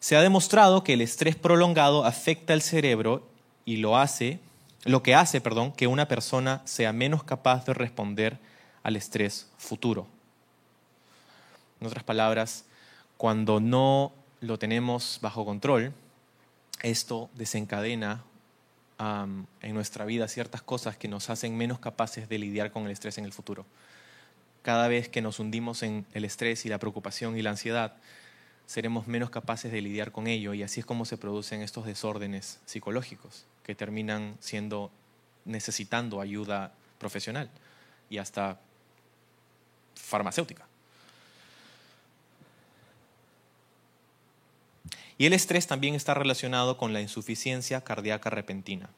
[0.00, 3.26] Se ha demostrado que el estrés prolongado afecta el cerebro
[3.64, 4.40] y lo hace
[4.84, 8.38] lo que hace, perdón, que una persona sea menos capaz de responder
[8.82, 10.06] al estrés futuro.
[11.80, 12.64] En otras palabras,
[13.16, 15.92] cuando no lo tenemos bajo control,
[16.82, 18.22] esto desencadena
[18.98, 23.16] en nuestra vida ciertas cosas que nos hacen menos capaces de lidiar con el estrés
[23.16, 23.64] en el futuro.
[24.62, 27.94] Cada vez que nos hundimos en el estrés y la preocupación y la ansiedad,
[28.70, 32.60] seremos menos capaces de lidiar con ello y así es como se producen estos desórdenes
[32.66, 34.92] psicológicos que terminan siendo
[35.44, 37.50] necesitando ayuda profesional
[38.08, 38.60] y hasta
[39.96, 40.68] farmacéutica.
[45.18, 48.88] Y el estrés también está relacionado con la insuficiencia cardíaca repentina.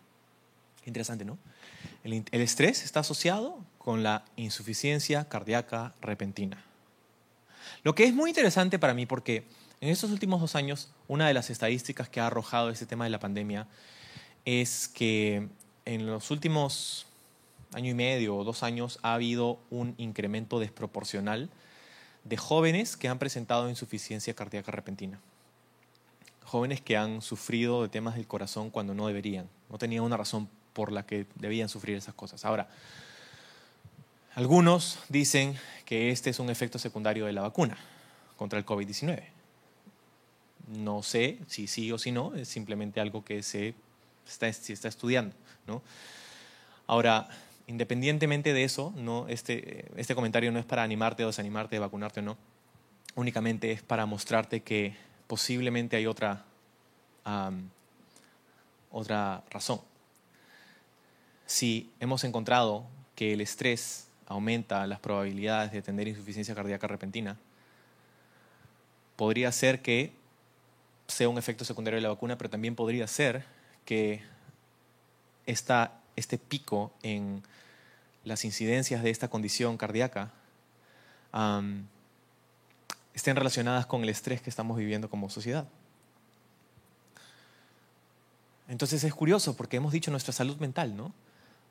[0.84, 1.38] Interesante, ¿no?
[2.04, 6.62] El, el, estrés está asociado con la insuficiencia cardíaca repentina.
[7.84, 9.46] Lo que es muy interesante para mí porque
[9.82, 13.10] en estos últimos dos años, una de las estadísticas que ha arrojado este tema de
[13.10, 13.66] la pandemia
[14.44, 15.48] es que
[15.84, 17.06] en los últimos
[17.74, 21.50] año y medio o dos años ha habido un incremento desproporcional
[22.22, 25.18] de jóvenes que han presentado insuficiencia cardíaca repentina.
[26.44, 30.48] Jóvenes que han sufrido de temas del corazón cuando no deberían, no tenían una razón
[30.74, 32.44] por la que debían sufrir esas cosas.
[32.44, 32.68] Ahora,
[34.36, 37.76] algunos dicen que este es un efecto secundario de la vacuna
[38.36, 39.41] contra el COVID-19.
[40.68, 43.74] No sé si sí o si no, es simplemente algo que se
[44.26, 45.34] está, está estudiando.
[45.66, 45.82] ¿no?
[46.86, 47.28] Ahora,
[47.66, 49.28] independientemente de eso, ¿no?
[49.28, 52.36] este, este comentario no es para animarte o desanimarte, de vacunarte o no,
[53.14, 54.94] únicamente es para mostrarte que
[55.26, 56.44] posiblemente hay otra,
[58.90, 59.80] otra razón.
[61.46, 67.36] Si hemos encontrado que el estrés aumenta las probabilidades de tener insuficiencia cardíaca repentina,
[69.16, 70.12] podría ser que
[71.12, 73.44] sea un efecto secundario de la vacuna, pero también podría ser
[73.84, 74.22] que
[75.46, 77.42] este pico en
[78.24, 80.32] las incidencias de esta condición cardíaca
[83.14, 85.66] estén relacionadas con el estrés que estamos viviendo como sociedad.
[88.68, 91.12] Entonces es curioso porque hemos dicho nuestra salud mental, ¿no?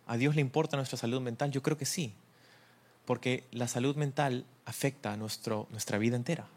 [0.07, 1.51] ¿A Dios le importa nuestra salud mental?
[1.51, 2.13] Yo creo que sí,
[3.05, 6.47] porque la salud mental afecta a nuestro, nuestra vida entera,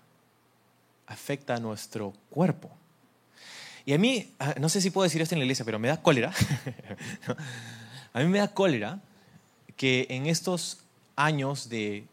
[1.06, 2.70] afecta a nuestro cuerpo.
[3.86, 5.88] Y a mí, ah, no sé si puedo decir esto en la iglesia, pero me
[5.88, 6.32] da cólera.
[8.12, 9.00] a mí me da cólera
[9.76, 10.84] que en estos
[11.16, 12.06] años de,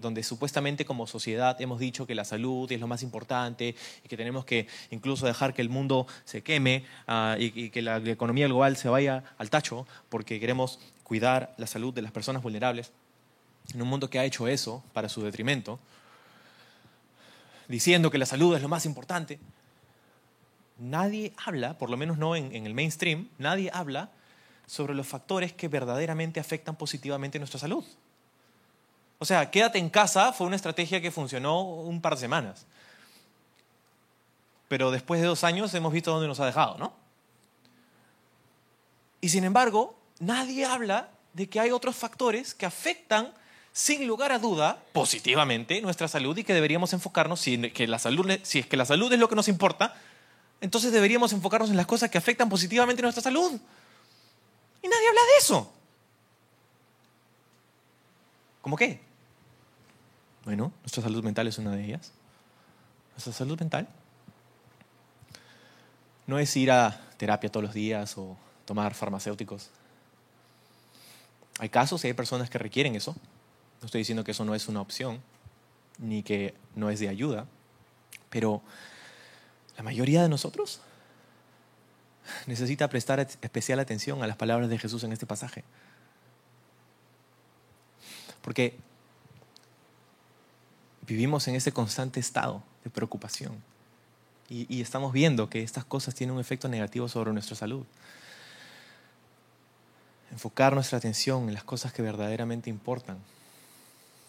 [0.00, 4.16] donde supuestamente como sociedad hemos dicho que la salud es lo más importante y que
[4.16, 8.76] tenemos que incluso dejar que el mundo se queme ah, y, que la, economía global
[8.76, 12.92] se vaya al tacho porque queremos cuidar la salud de las personas vulnerables,
[13.72, 15.78] en un mundo que ha hecho eso para su detrimento,
[17.68, 19.38] diciendo que la salud es lo más importante,
[20.78, 24.10] nadie habla, por lo menos no en, el mainstream, nadie habla
[24.66, 27.84] sobre los factores que verdaderamente afectan positivamente nuestra salud.
[29.18, 32.66] O sea, quédate en casa fue una estrategia que funcionó un par de semanas.
[34.68, 36.94] Pero después de dos años hemos visto dónde nos ha dejado, ¿no?
[39.20, 43.32] Y sin embargo, nadie habla de que hay otros factores que afectan
[43.74, 48.30] sin lugar a duda positivamente nuestra salud y que deberíamos enfocarnos, si, que la salud,
[48.44, 49.96] si es que la salud es lo que nos importa,
[50.60, 53.50] entonces deberíamos enfocarnos en las cosas que afectan positivamente nuestra salud.
[54.80, 55.72] Y nadie habla de eso.
[58.62, 59.00] ¿Cómo qué?
[60.44, 62.12] Bueno, nuestra salud mental es una de ellas.
[63.14, 63.88] Nuestra salud mental
[66.28, 69.68] no es ir a terapia todos los días o tomar farmacéuticos.
[71.58, 73.16] Hay casos y hay personas que requieren eso.
[73.84, 75.20] No estoy diciendo que eso no es una opción,
[75.98, 77.46] ni que no es de ayuda,
[78.30, 78.62] pero
[79.76, 80.80] la mayoría de nosotros
[82.46, 85.64] necesita prestar especial atención a las palabras de Jesús en este pasaje.
[88.40, 88.78] Porque
[91.02, 93.62] vivimos en ese constante estado de preocupación
[94.48, 97.84] y, estamos viendo que estas cosas tienen un efecto negativo sobre nuestra salud.
[100.32, 103.18] Enfocar nuestra atención en las cosas que verdaderamente importan.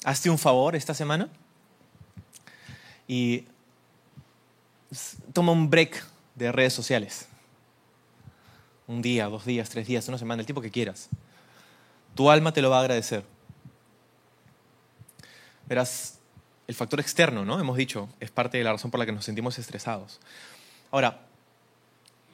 [0.06, 1.28] Hazte un favor esta semana
[3.08, 3.46] y
[5.34, 6.02] toma un break
[6.36, 7.28] de redes sociales.
[8.88, 11.10] Un día, dos días, tres días, una semana, el tiempo que quieras.
[12.14, 13.26] Tu alma te lo va a agradecer.
[15.68, 16.20] Verás,
[16.68, 17.60] el factor externo, ¿no?
[17.60, 20.20] Hemos dicho, es parte de la razón por la que nos sentimos estresados.
[20.92, 21.26] Ahora,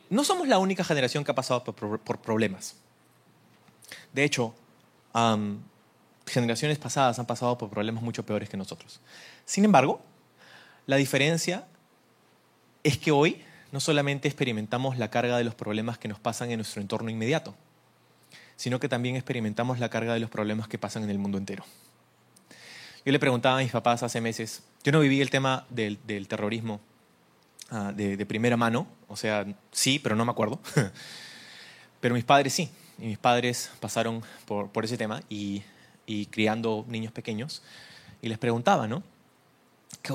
[0.09, 2.75] no somos la única generación que ha pasado por, problemas.
[4.11, 4.53] De hecho,
[6.25, 8.99] generaciones pasadas han pasado por problemas mucho peores que nosotros.
[9.45, 10.01] Sin embargo,
[10.85, 11.65] la diferencia
[12.83, 16.57] es que hoy no solamente experimentamos la carga de los problemas que nos pasan en
[16.57, 17.55] nuestro entorno inmediato,
[18.55, 21.63] sino que también experimentamos la carga de los problemas que pasan en el mundo entero.
[23.05, 26.79] Yo le preguntaba a mis papás hace meses, yo no viví el tema del, terrorismo
[27.71, 30.59] ah, de, primera mano, o sea, sí, pero no me acuerdo,
[31.99, 35.63] pero mis padres sí, y mis padres pasaron por, por ese tema y,
[36.05, 37.61] y criando niños pequeños,
[38.21, 39.03] y les preguntaba, ¿no?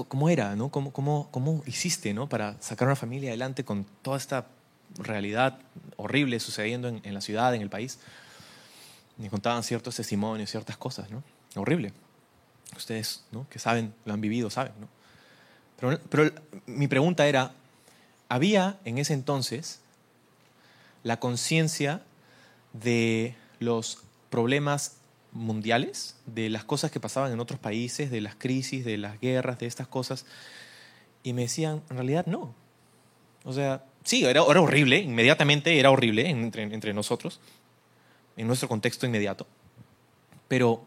[0.09, 0.57] ¿Cómo era?
[0.57, 0.71] ¿no?
[0.71, 2.29] ¿Cómo, cómo, cómo hiciste ¿no?
[2.29, 4.47] para sacar una familia adelante con toda esta
[4.99, 5.59] realidad
[5.97, 7.99] horrible sucediendo en, la ciudad, en el país?
[9.17, 11.23] Me contaban ciertos testimonios, ciertas cosas, ¿no?
[11.55, 11.93] Horrible.
[12.77, 13.49] Ustedes, ¿no?
[13.49, 14.89] que saben, lo han vivido, saben, ¿no?
[15.79, 16.31] Pero, pero
[16.67, 17.53] mi pregunta era,
[18.29, 19.81] ¿había en ese entonces
[21.03, 22.03] la conciencia
[22.73, 24.97] de los problemas
[25.37, 29.59] mundiales, de las cosas que pasaban en otros países, de las crisis, de las guerras,
[29.59, 30.27] de estas cosas.
[31.23, 32.55] Y me decían, en realidad no.
[33.45, 37.41] O sea, sí, era, era horrible, inmediatamente era horrible entre, entre nosotros,
[38.37, 39.47] en nuestro contexto inmediato.
[40.49, 40.85] Pero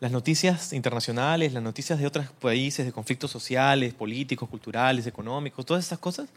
[0.00, 5.84] las noticias internacionales, las noticias de otros países, de conflictos sociales, políticos, culturales, económicos, todas
[5.84, 6.28] esas cosas,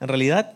[0.00, 0.54] en realidad,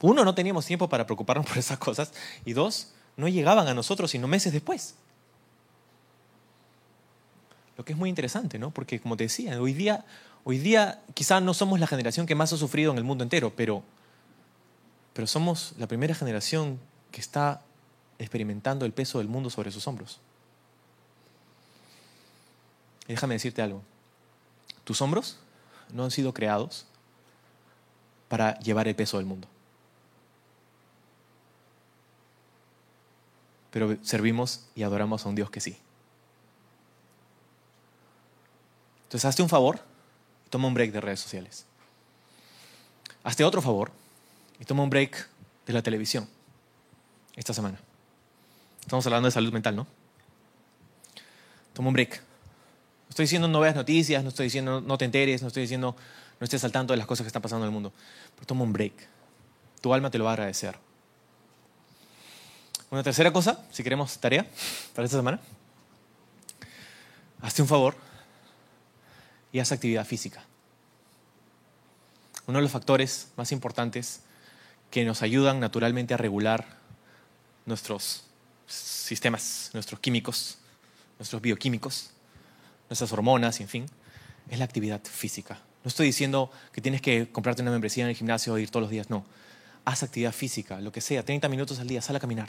[0.00, 2.12] uno, no teníamos tiempo para preocuparnos por esas cosas,
[2.44, 4.96] y dos, no llegaban a nosotros sino meses después.
[7.76, 8.70] Lo que es muy interesante, ¿no?
[8.70, 10.04] Porque como te decía, hoy día,
[10.44, 13.52] hoy día quizá no somos la generación que más ha sufrido en el mundo entero,
[13.54, 13.82] pero,
[15.12, 16.78] pero somos la primera generación
[17.10, 17.62] que está
[18.18, 20.20] experimentando el peso del mundo sobre sus hombros.
[23.06, 23.82] Y déjame decirte algo.
[24.84, 25.38] Tus hombros
[25.92, 26.86] no han sido creados
[28.28, 29.48] para llevar el peso del mundo.
[33.70, 35.76] Pero servimos y adoramos a un Dios que sí.
[39.14, 39.78] Entonces, hazte un favor
[40.44, 41.66] y toma un break de redes sociales.
[43.22, 43.92] Hazte otro favor
[44.58, 45.28] y toma un break
[45.66, 46.28] de la televisión
[47.36, 47.78] esta semana.
[48.80, 49.86] Estamos hablando de salud mental, ¿no?
[51.74, 52.16] Toma un break.
[52.18, 55.94] No estoy diciendo no veas noticias, no estoy diciendo no te enteres, no estoy diciendo
[56.40, 57.92] no estés al tanto de las cosas que están pasando en el mundo.
[58.34, 58.94] Pero toma un break.
[59.80, 60.76] Tu alma te lo va a agradecer.
[62.90, 64.44] Una tercera cosa, si queremos tarea
[64.92, 65.38] para esta semana.
[67.40, 67.94] Hazte un favor
[69.54, 70.42] y haz actividad física.
[72.48, 74.22] Uno de los factores más importantes
[74.90, 76.66] que nos ayudan naturalmente a regular
[77.64, 78.24] nuestros
[78.66, 80.58] sistemas, nuestros químicos,
[81.20, 82.10] nuestros bioquímicos,
[82.90, 83.86] nuestras hormonas, en fin,
[84.50, 85.60] es la actividad física.
[85.84, 88.82] No estoy diciendo que tienes que comprarte una membresía en el gimnasio o ir todos
[88.82, 89.24] los días, no.
[89.84, 92.48] Haz actividad física, lo que sea, 30 minutos al día, sal a caminar.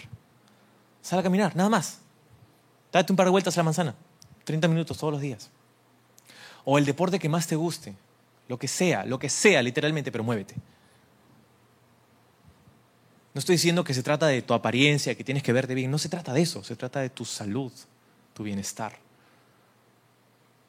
[1.04, 2.00] Sal a caminar, nada más.
[2.92, 3.96] Date un par de vueltas a la manzana,
[4.44, 5.52] 30 minutos todos los días.
[6.66, 7.96] O el deporte que más te guste,
[8.48, 10.56] lo que sea, lo que sea literalmente, pero muévete.
[13.34, 15.98] No estoy diciendo que se trata de tu apariencia, que tienes que verte bien, no
[15.98, 17.72] se trata de eso, se trata de tu salud,
[18.34, 18.98] tu bienestar.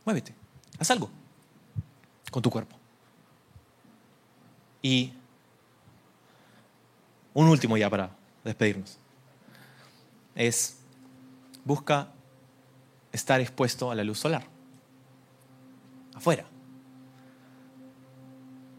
[0.04, 0.34] Muévete,
[0.78, 1.10] haz algo
[2.30, 2.76] con tu cuerpo.
[4.82, 5.12] Y
[7.34, 8.10] un último ya para
[8.44, 8.98] despedirnos.
[10.34, 10.78] Es
[11.64, 12.12] busca
[13.12, 14.55] estar expuesto a la luz solar.
[16.16, 16.46] Afuera.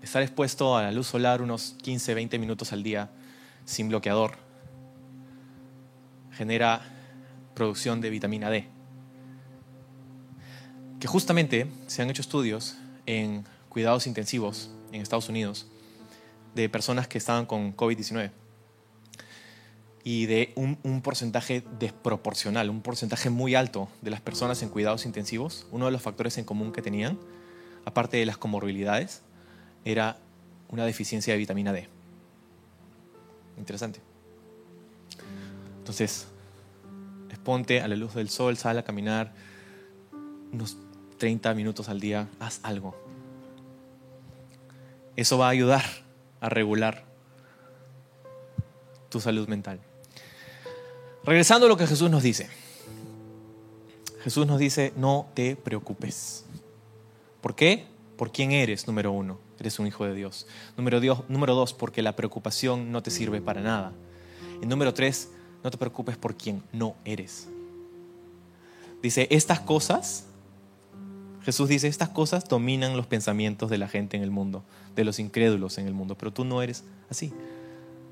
[0.01, 3.11] Estar expuesto a la luz solar unos 15, 20 minutos al día
[3.63, 4.37] sin bloqueador
[6.31, 6.81] genera
[7.53, 8.67] producción de vitamina D.
[10.99, 12.75] Que justamente se han hecho estudios
[13.05, 15.67] en cuidados intensivos en Estados Unidos
[16.55, 18.31] de personas que estaban con COVID-19
[20.07, 25.67] y de un, porcentaje desproporcional, un porcentaje muy alto de las personas en cuidados intensivos,
[25.69, 27.19] uno de los factores en común que tenían,
[27.83, 29.21] aparte de las comorbilidades,
[29.83, 30.17] era
[30.69, 31.89] una deficiencia de vitamina D.
[33.57, 33.99] Interesante.
[35.79, 36.27] Entonces,
[37.29, 39.33] exponte a la luz del sol, sal a caminar
[40.53, 40.77] unos
[41.17, 42.95] 30 minutos al día, haz algo.
[45.17, 45.83] Eso va a ayudar
[46.39, 47.03] a regular
[49.09, 49.81] tu salud mental.
[51.27, 52.47] Regresando a lo que Jesús nos dice.
[54.23, 56.45] Jesús nos dice, no te preocupes.
[57.41, 57.85] ¿Por qué?
[58.15, 59.37] Por quién eres, número uno.
[59.59, 60.47] Eres un hijo de Dios.
[60.77, 63.91] Número, Dios, número dos, porque la preocupación no te sirve para nada.
[64.63, 65.29] Y número tres,
[65.63, 67.49] no te preocupes por quién no eres.
[69.03, 70.27] Dice, estas cosas
[71.43, 74.65] Jesús dice, estas cosas dominan los pensamientos de la gente en el mundo,
[74.97, 77.31] de los incrédulos en el mundo, pero tú no eres así.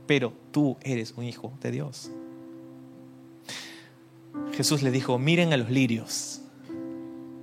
[0.08, 2.12] Pero tú eres un hijo de Dios.
[4.56, 6.42] Jesús le dijo, miren a los lirios,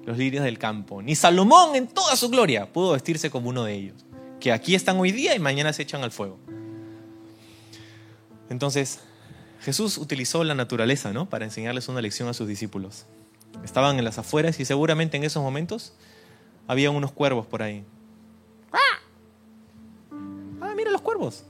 [0.04, 1.02] los lirios del campo.
[1.02, 4.04] Ni Salomón en toda su gloria pudo vestirse como uno de ellos,
[4.40, 6.38] que aquí están hoy día y mañana se echan al fuego.
[8.48, 9.00] Entonces,
[9.62, 11.28] Jesús utilizó la naturaleza ¿no?
[11.28, 13.06] para enseñarles una lección a sus discípulos.
[13.64, 15.92] Estaban en las afueras y seguramente en esos momentos
[16.66, 17.84] había unos cuervos por ahí.
[18.72, 21.44] Ah, mira los cuervos.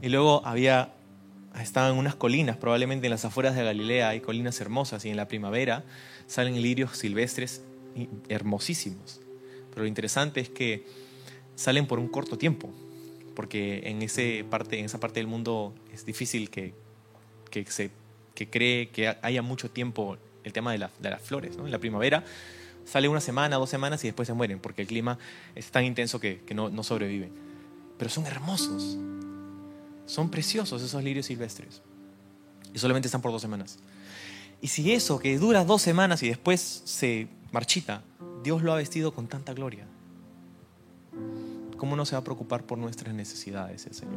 [0.00, 0.94] Y luego había,
[1.62, 5.28] estaban unas colinas, probablemente en las afueras de Galilea hay colinas hermosas y en la
[5.28, 5.84] primavera
[6.26, 7.62] salen lirios silvestres
[8.28, 9.20] hermosísimos.
[9.70, 10.86] Pero lo interesante es que
[11.54, 12.70] salen por un corto tiempo,
[13.34, 16.74] porque en, ese parte, en esa parte del mundo es difícil que,
[17.50, 17.90] que se
[18.36, 21.56] que cree que haya mucho tiempo el tema de, las flores.
[21.56, 22.22] En la primavera
[22.84, 25.18] sale una semana, dos semanas y después se mueren porque el clima
[25.56, 27.32] es tan intenso que, no, no sobreviven.
[27.98, 28.96] Pero son hermosos,
[30.06, 31.82] son preciosos esos lirios silvestres.
[32.72, 33.78] Y solamente están por dos semanas.
[34.60, 38.02] Y si eso que dura dos semanas y después se marchita,
[38.42, 39.86] Dios lo ha vestido con tanta gloria,
[41.76, 44.16] ¿cómo no se va a preocupar por nuestras necesidades el Señor?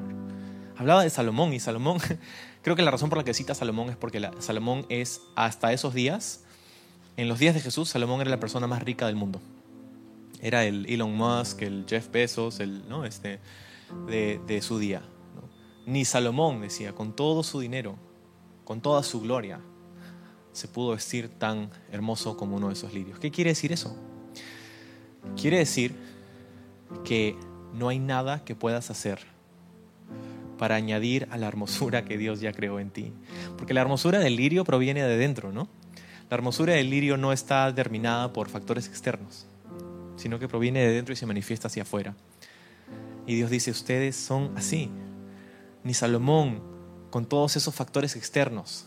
[0.80, 1.98] hablaba de Salomón y Salomón,
[2.64, 5.94] creo que la razón por la que cita Salomón es porque Salomón es hasta esos
[5.94, 6.46] días,
[7.18, 9.42] en los días de Jesús, Salomón era la persona más rica del mundo.
[10.42, 13.04] Era el Elon Musk, el Jeff Bezos, el, ¿no?
[13.04, 13.42] este,
[14.08, 15.02] de, su día.
[15.90, 17.96] Ni Salomón, decía, con todo su dinero,
[18.64, 19.60] con toda su gloria,
[20.52, 23.18] se pudo vestir tan hermoso como uno de esos lirios.
[23.18, 23.98] ¿Qué quiere decir eso?
[25.36, 25.96] Quiere decir
[27.04, 27.36] que
[27.74, 29.20] no hay nada que puedas hacer
[30.60, 33.12] para añadir a la hermosura que Dios ya creó en ti.
[33.58, 35.70] Porque la hermosura del lirio proviene de dentro, ¿no?
[36.30, 39.48] La hermosura del lirio no está determinada por factores externos,
[40.18, 42.14] sino que proviene de dentro y se manifiesta hacia afuera.
[43.26, 44.92] Y Dios dice, ustedes son así.
[45.84, 46.62] Ni Salomón,
[47.10, 48.86] con todos esos factores externos,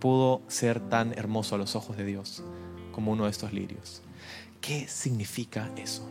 [0.00, 2.42] pudo ser tan hermoso a los ojos de Dios
[2.92, 4.02] como uno de estos lirios.
[4.60, 6.06] ¿Qué significa eso?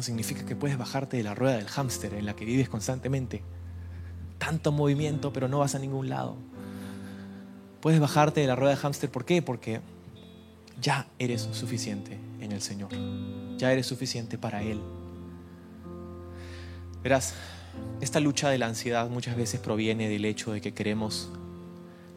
[0.00, 3.42] significa que puedes bajarte de la rueda del hámster en la que vives constantemente.
[4.38, 6.36] Tanto movimiento, pero no vas a ningún lado.
[7.80, 9.42] Puedes bajarte de la rueda del hámster, ¿por qué?
[9.42, 9.80] Porque
[10.80, 12.90] ya eres suficiente en el Señor.
[13.58, 14.80] Ya eres suficiente para Él.
[17.02, 17.34] Verás,
[18.00, 21.30] esta lucha de la ansiedad muchas veces proviene del hecho de que queremos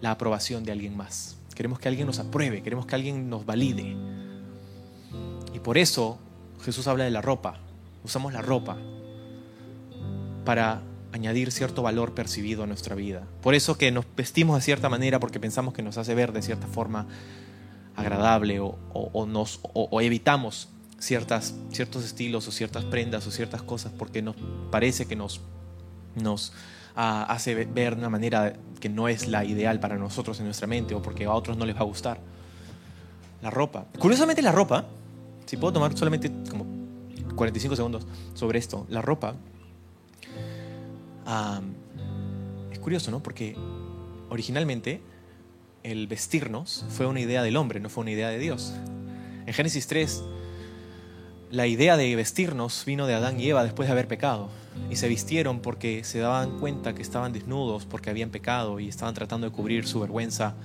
[0.02, 1.38] la aprobación de alguien más.
[1.56, 3.96] Queremos que alguien nos apruebe, queremos que alguien nos valide.
[5.54, 6.20] Y por eso
[6.62, 7.60] Jesús habla de la ropa.
[8.04, 8.78] Usamos la ropa
[10.46, 10.82] para
[11.12, 13.24] añadir cierto valor percibido a nuestra vida.
[13.42, 16.42] Por eso que nos vestimos de cierta manera porque pensamos que nos hace ver de
[16.42, 17.08] cierta forma
[17.96, 20.70] agradable o, nos, o evitamos
[21.00, 24.36] ciertas, ciertos estilos o ciertas prendas o ciertas cosas porque nos
[24.70, 25.42] parece que nos,
[26.16, 26.54] nos
[26.96, 30.68] ah, hace ver de una manera que no es la ideal para nosotros en nuestra
[30.68, 32.20] mente o porque a otros no les va a gustar.
[33.42, 33.86] La ropa.
[33.98, 34.86] Curiosamente la ropa,
[35.46, 36.66] si puedo tomar solamente como
[37.36, 39.36] 45 segundos sobre esto, la ropa
[42.72, 43.22] es curioso, ¿no?
[43.22, 43.56] Porque
[44.30, 45.02] originalmente
[45.84, 48.74] el vestirnos fue una idea del hombre, no fue una idea de Dios.
[49.46, 50.24] En Génesis 3
[51.52, 54.50] la idea de vestirnos vino de Adán y Eva después de haber pecado.
[54.90, 59.14] Y se vistieron porque se daban cuenta que estaban desnudos porque habían pecado y estaban
[59.14, 60.56] tratando de cubrir su vergüenza,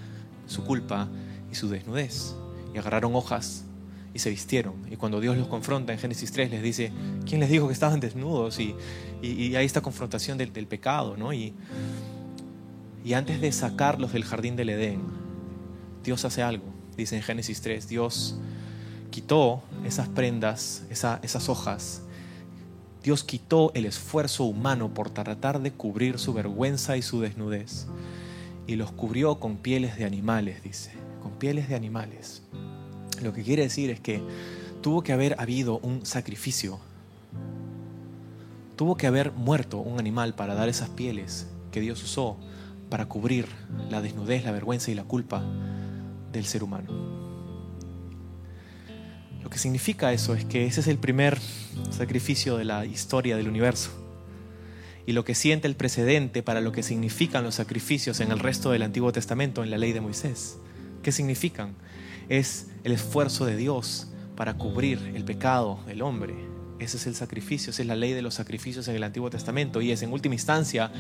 [0.47, 1.09] su culpa
[1.51, 2.35] y su desnudez.
[2.75, 3.65] Y agarraron hojas
[4.13, 4.75] y se vistieron.
[4.91, 6.93] Y cuando Dios los confronta en Génesis 3 les dice,
[7.27, 8.61] ¿quién les dijo que estaban desnudos?
[8.61, 8.77] Y,
[9.23, 11.33] y, hay esta confrontación del, del pecado, ¿no?
[11.33, 11.55] Y,
[13.05, 15.01] y antes de sacarlos del jardín del Edén,
[16.05, 16.65] Dios hace algo.
[16.97, 18.39] Dice en Génesis 3, Dios
[19.15, 22.03] quitó esas prendas, esas hojas.
[23.05, 27.87] Dios quitó el esfuerzo humano por tratar de cubrir su vergüenza y su desnudez.
[28.67, 30.91] Y los cubrió con pieles de animales, dice,
[31.23, 32.43] con pieles de animales.
[33.23, 34.21] Lo que quiere decir es que
[34.83, 36.81] tuvo que haber habido un sacrificio.
[38.75, 42.37] Tuvo que haber muerto un animal para dar esas pieles que Dios usó
[42.91, 43.47] para cubrir
[43.91, 45.45] la desnudez, la vergüenza y la culpa
[46.33, 47.24] del ser humano.
[49.45, 51.39] Lo que significa eso es que ese es el primer
[51.91, 53.91] sacrificio de la historia del universo.
[55.07, 58.71] Y lo que siente el precedente para lo que significan los sacrificios en el resto
[58.71, 60.57] del Antiguo Testamento, en la ley de Moisés.
[61.03, 61.75] ¿Qué significan?
[62.31, 66.35] Es el esfuerzo de Dios para cubrir el pecado del hombre.
[66.79, 69.83] Ese es el sacrificio, esa es la ley de los sacrificios en el Antiguo Testamento
[69.83, 70.91] y es en última instancia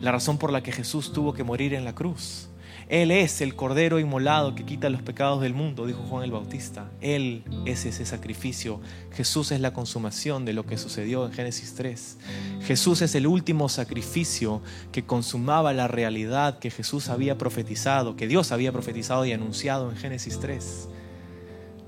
[0.00, 2.48] la razón por la que Jesús tuvo que morir en la cruz.
[2.88, 6.90] Él es el Cordero inmolado que quita los pecados del mundo, dijo Juan el Bautista.
[7.02, 8.80] Él es ese sacrificio.
[9.12, 12.16] Jesús es la consumación de lo que sucedió en Génesis 3.
[12.62, 18.52] Jesús es el último sacrificio que consumaba la realidad que Jesús había profetizado, que Dios
[18.52, 20.88] había profetizado y anunciado en Génesis 3.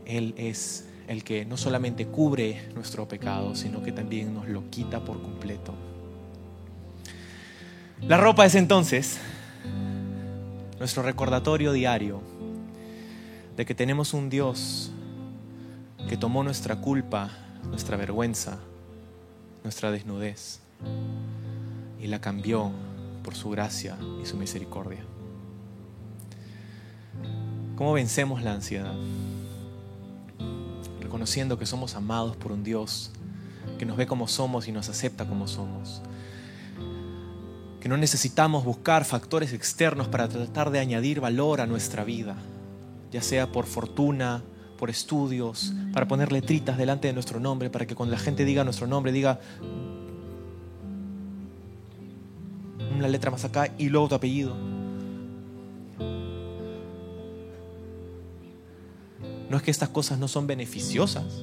[0.04, 5.02] Él es el que no solamente cubre nuestro pecado, sino que también nos lo quita
[5.02, 5.74] por completo.
[8.06, 9.18] La ropa es entonces
[10.80, 12.22] nuestro recordatorio diario
[13.54, 14.90] de que tenemos un Dios
[16.08, 17.30] que tomó nuestra culpa,
[17.68, 18.58] nuestra vergüenza,
[19.62, 20.60] nuestra desnudez
[22.00, 22.72] y la cambió
[23.22, 25.04] por su gracia y su misericordia.
[27.76, 28.94] ¿Cómo vencemos la ansiedad?
[31.02, 33.10] Reconociendo que somos amados por un Dios
[33.78, 36.00] que nos ve como somos y nos acepta como somos
[37.80, 42.36] que no necesitamos buscar factores externos para tratar de añadir valor a nuestra vida,
[43.10, 44.42] ya sea por fortuna,
[44.78, 48.64] por estudios, para poner letritas delante de nuestro nombre, para que cuando la gente diga
[48.64, 49.40] nuestro nombre diga
[52.96, 54.54] una letra más acá y luego tu apellido.
[59.48, 61.42] No es que estas cosas no son beneficiosas,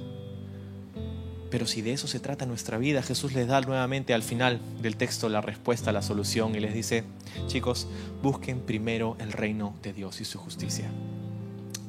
[1.49, 4.97] pero si de eso se trata nuestra vida, Jesús les da nuevamente al final del
[4.97, 7.03] texto la respuesta, la solución y les dice,
[7.47, 7.87] chicos,
[8.21, 10.89] busquen primero el reino de Dios y su justicia.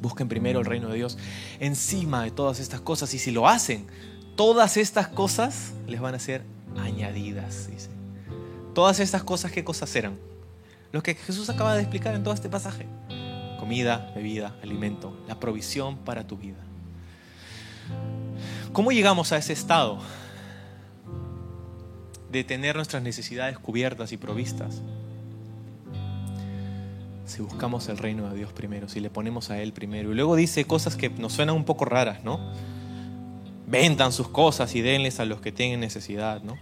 [0.00, 1.18] Busquen primero el reino de Dios
[1.58, 3.86] encima de todas estas cosas y si lo hacen,
[4.36, 6.42] todas estas cosas les van a ser
[6.76, 7.90] añadidas, dice.
[8.74, 10.16] Todas estas cosas, ¿qué cosas eran?
[10.92, 12.86] Lo que Jesús acaba de explicar en todo este pasaje.
[13.58, 16.58] Comida, bebida, alimento, la provisión para tu vida.
[18.72, 19.98] ¿Cómo llegamos a ese estado
[22.30, 24.82] de tener nuestras necesidades cubiertas y provistas?
[27.24, 30.10] Si buscamos el reino de Dios primero, si le ponemos a Él primero.
[30.12, 32.40] Y luego dice cosas que nos suenan un poco raras, ¿no?
[33.66, 36.56] Vendan sus cosas y denles a los que tienen necesidad, ¿no?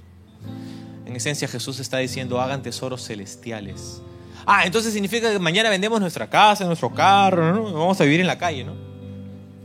[1.05, 4.03] En esencia Jesús está diciendo, hagan tesoros celestiales.
[4.45, 7.73] Ah, entonces significa que mañana vendemos nuestra casa, nuestro carro, ¿no?
[7.73, 8.75] Vamos a vivir en la calle, ¿no?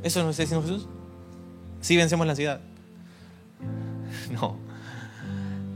[0.04, 0.88] ¿Eso nos está diciendo Jesús?
[1.82, 2.61] Sí vencemos la ansiedad.
[4.32, 4.55] No.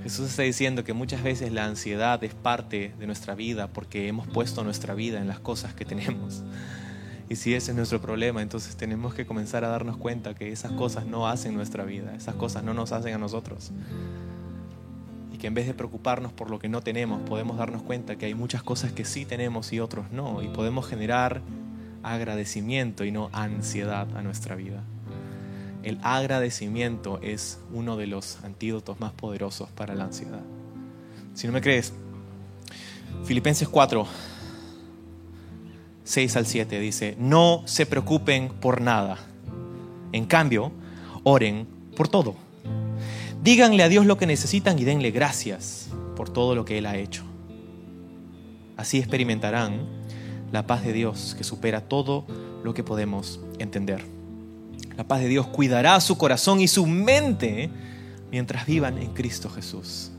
[0.04, 4.28] Jesús está diciendo que muchas veces la ansiedad es parte de nuestra vida porque hemos
[4.28, 6.44] puesto nuestra vida en las cosas que tenemos.
[7.28, 10.72] Y si ese es nuestro problema, entonces tenemos que comenzar a darnos cuenta que esas
[10.74, 13.72] cosas no hacen nuestra vida, esas cosas no nos hacen a nosotros.
[15.34, 18.28] Y que en vez de preocuparnos por lo que no tenemos, podemos darnos cuenta que
[18.28, 20.44] hay muchas cosas que sí tenemos y otros no.
[20.44, 21.42] Y podemos generar
[22.04, 24.84] agradecimiento y no ansiedad a nuestra vida.
[25.86, 30.42] El agradecimiento es uno de los antídotos más poderosos para la ansiedad.
[31.36, 31.94] Si no me crees,
[33.24, 34.08] Filipenses 4,
[36.04, 39.20] 6 al 7 dice, no se preocupen por nada.
[40.12, 40.72] En cambio,
[41.22, 42.34] oren por todo.
[43.44, 46.98] Díganle a Dios lo que necesitan y denle gracias por todo lo que Él ha
[46.98, 47.24] hecho.
[48.76, 49.86] Así experimentarán
[50.52, 52.26] la paz de Dios que supera todo
[52.64, 54.15] lo que podemos entender.
[54.98, 57.70] La paz de Dios cuidará su corazón y su mente
[58.32, 60.12] mientras vivan en Cristo Jesús.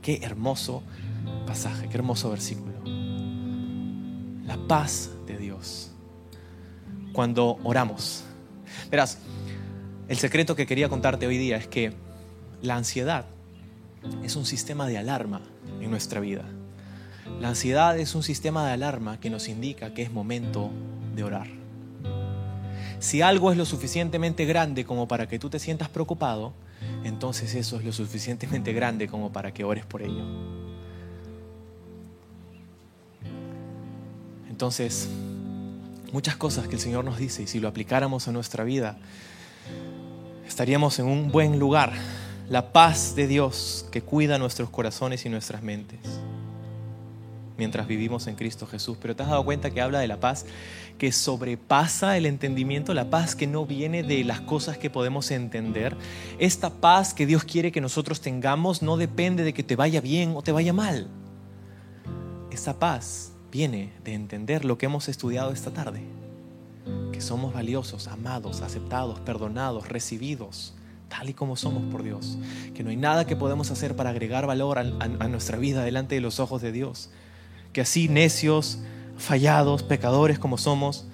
[0.00, 0.82] Qué hermoso
[1.46, 2.72] pasaje, qué hermoso versículo.
[4.46, 5.90] La paz de Dios.
[7.12, 8.24] Cuando oramos.
[8.90, 9.18] Verás,
[10.08, 11.92] el secreto que quería contarte hoy día es que
[12.62, 13.26] la ansiedad
[14.22, 15.42] es un sistema de alarma
[15.80, 16.44] en nuestra vida.
[17.40, 20.70] La ansiedad es un sistema de alarma que nos indica que es momento
[21.14, 21.61] de orar.
[23.02, 26.52] Si algo es lo suficientemente grande como para que tú te sientas preocupado,
[27.02, 30.24] entonces eso es lo suficientemente grande como para que ores por ello.
[34.48, 35.08] Entonces,
[36.12, 38.96] muchas cosas que el Señor nos dice y si lo aplicáramos a nuestra vida,
[40.46, 41.92] estaríamos en un buen lugar.
[42.48, 45.98] La paz de Dios que cuida nuestros corazones y nuestras mentes
[47.56, 48.96] mientras vivimos en Cristo Jesús.
[49.00, 50.46] Pero te has dado cuenta que habla de la paz
[50.98, 55.96] que sobrepasa el entendimiento, la paz que no viene de las cosas que podemos entender.
[56.38, 60.34] Esta paz que Dios quiere que nosotros tengamos no depende de que te vaya bien
[60.36, 61.08] o te vaya mal.
[62.50, 66.02] Esa paz viene de entender lo que hemos estudiado esta tarde,
[67.12, 70.74] que somos valiosos, amados, aceptados, perdonados, recibidos
[71.08, 72.38] tal y como somos por Dios,
[72.74, 76.14] que no hay nada que podemos hacer para agregar valor a, a, nuestra vida delante
[76.14, 77.10] de los ojos de Dios,
[77.72, 78.78] que así necios,
[79.16, 81.06] fallados, pecadores como somos,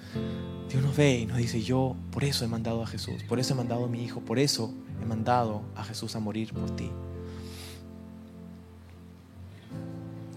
[0.69, 3.53] Dios nos ve y nos dice, yo por eso he mandado a Jesús, por eso
[3.53, 6.91] he mandado a mi Hijo, por eso he mandado a Jesús a morir por ti.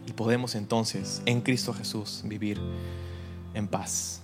[0.06, 2.58] Y podemos entonces en Cristo Jesús vivir
[3.54, 4.21] en paz.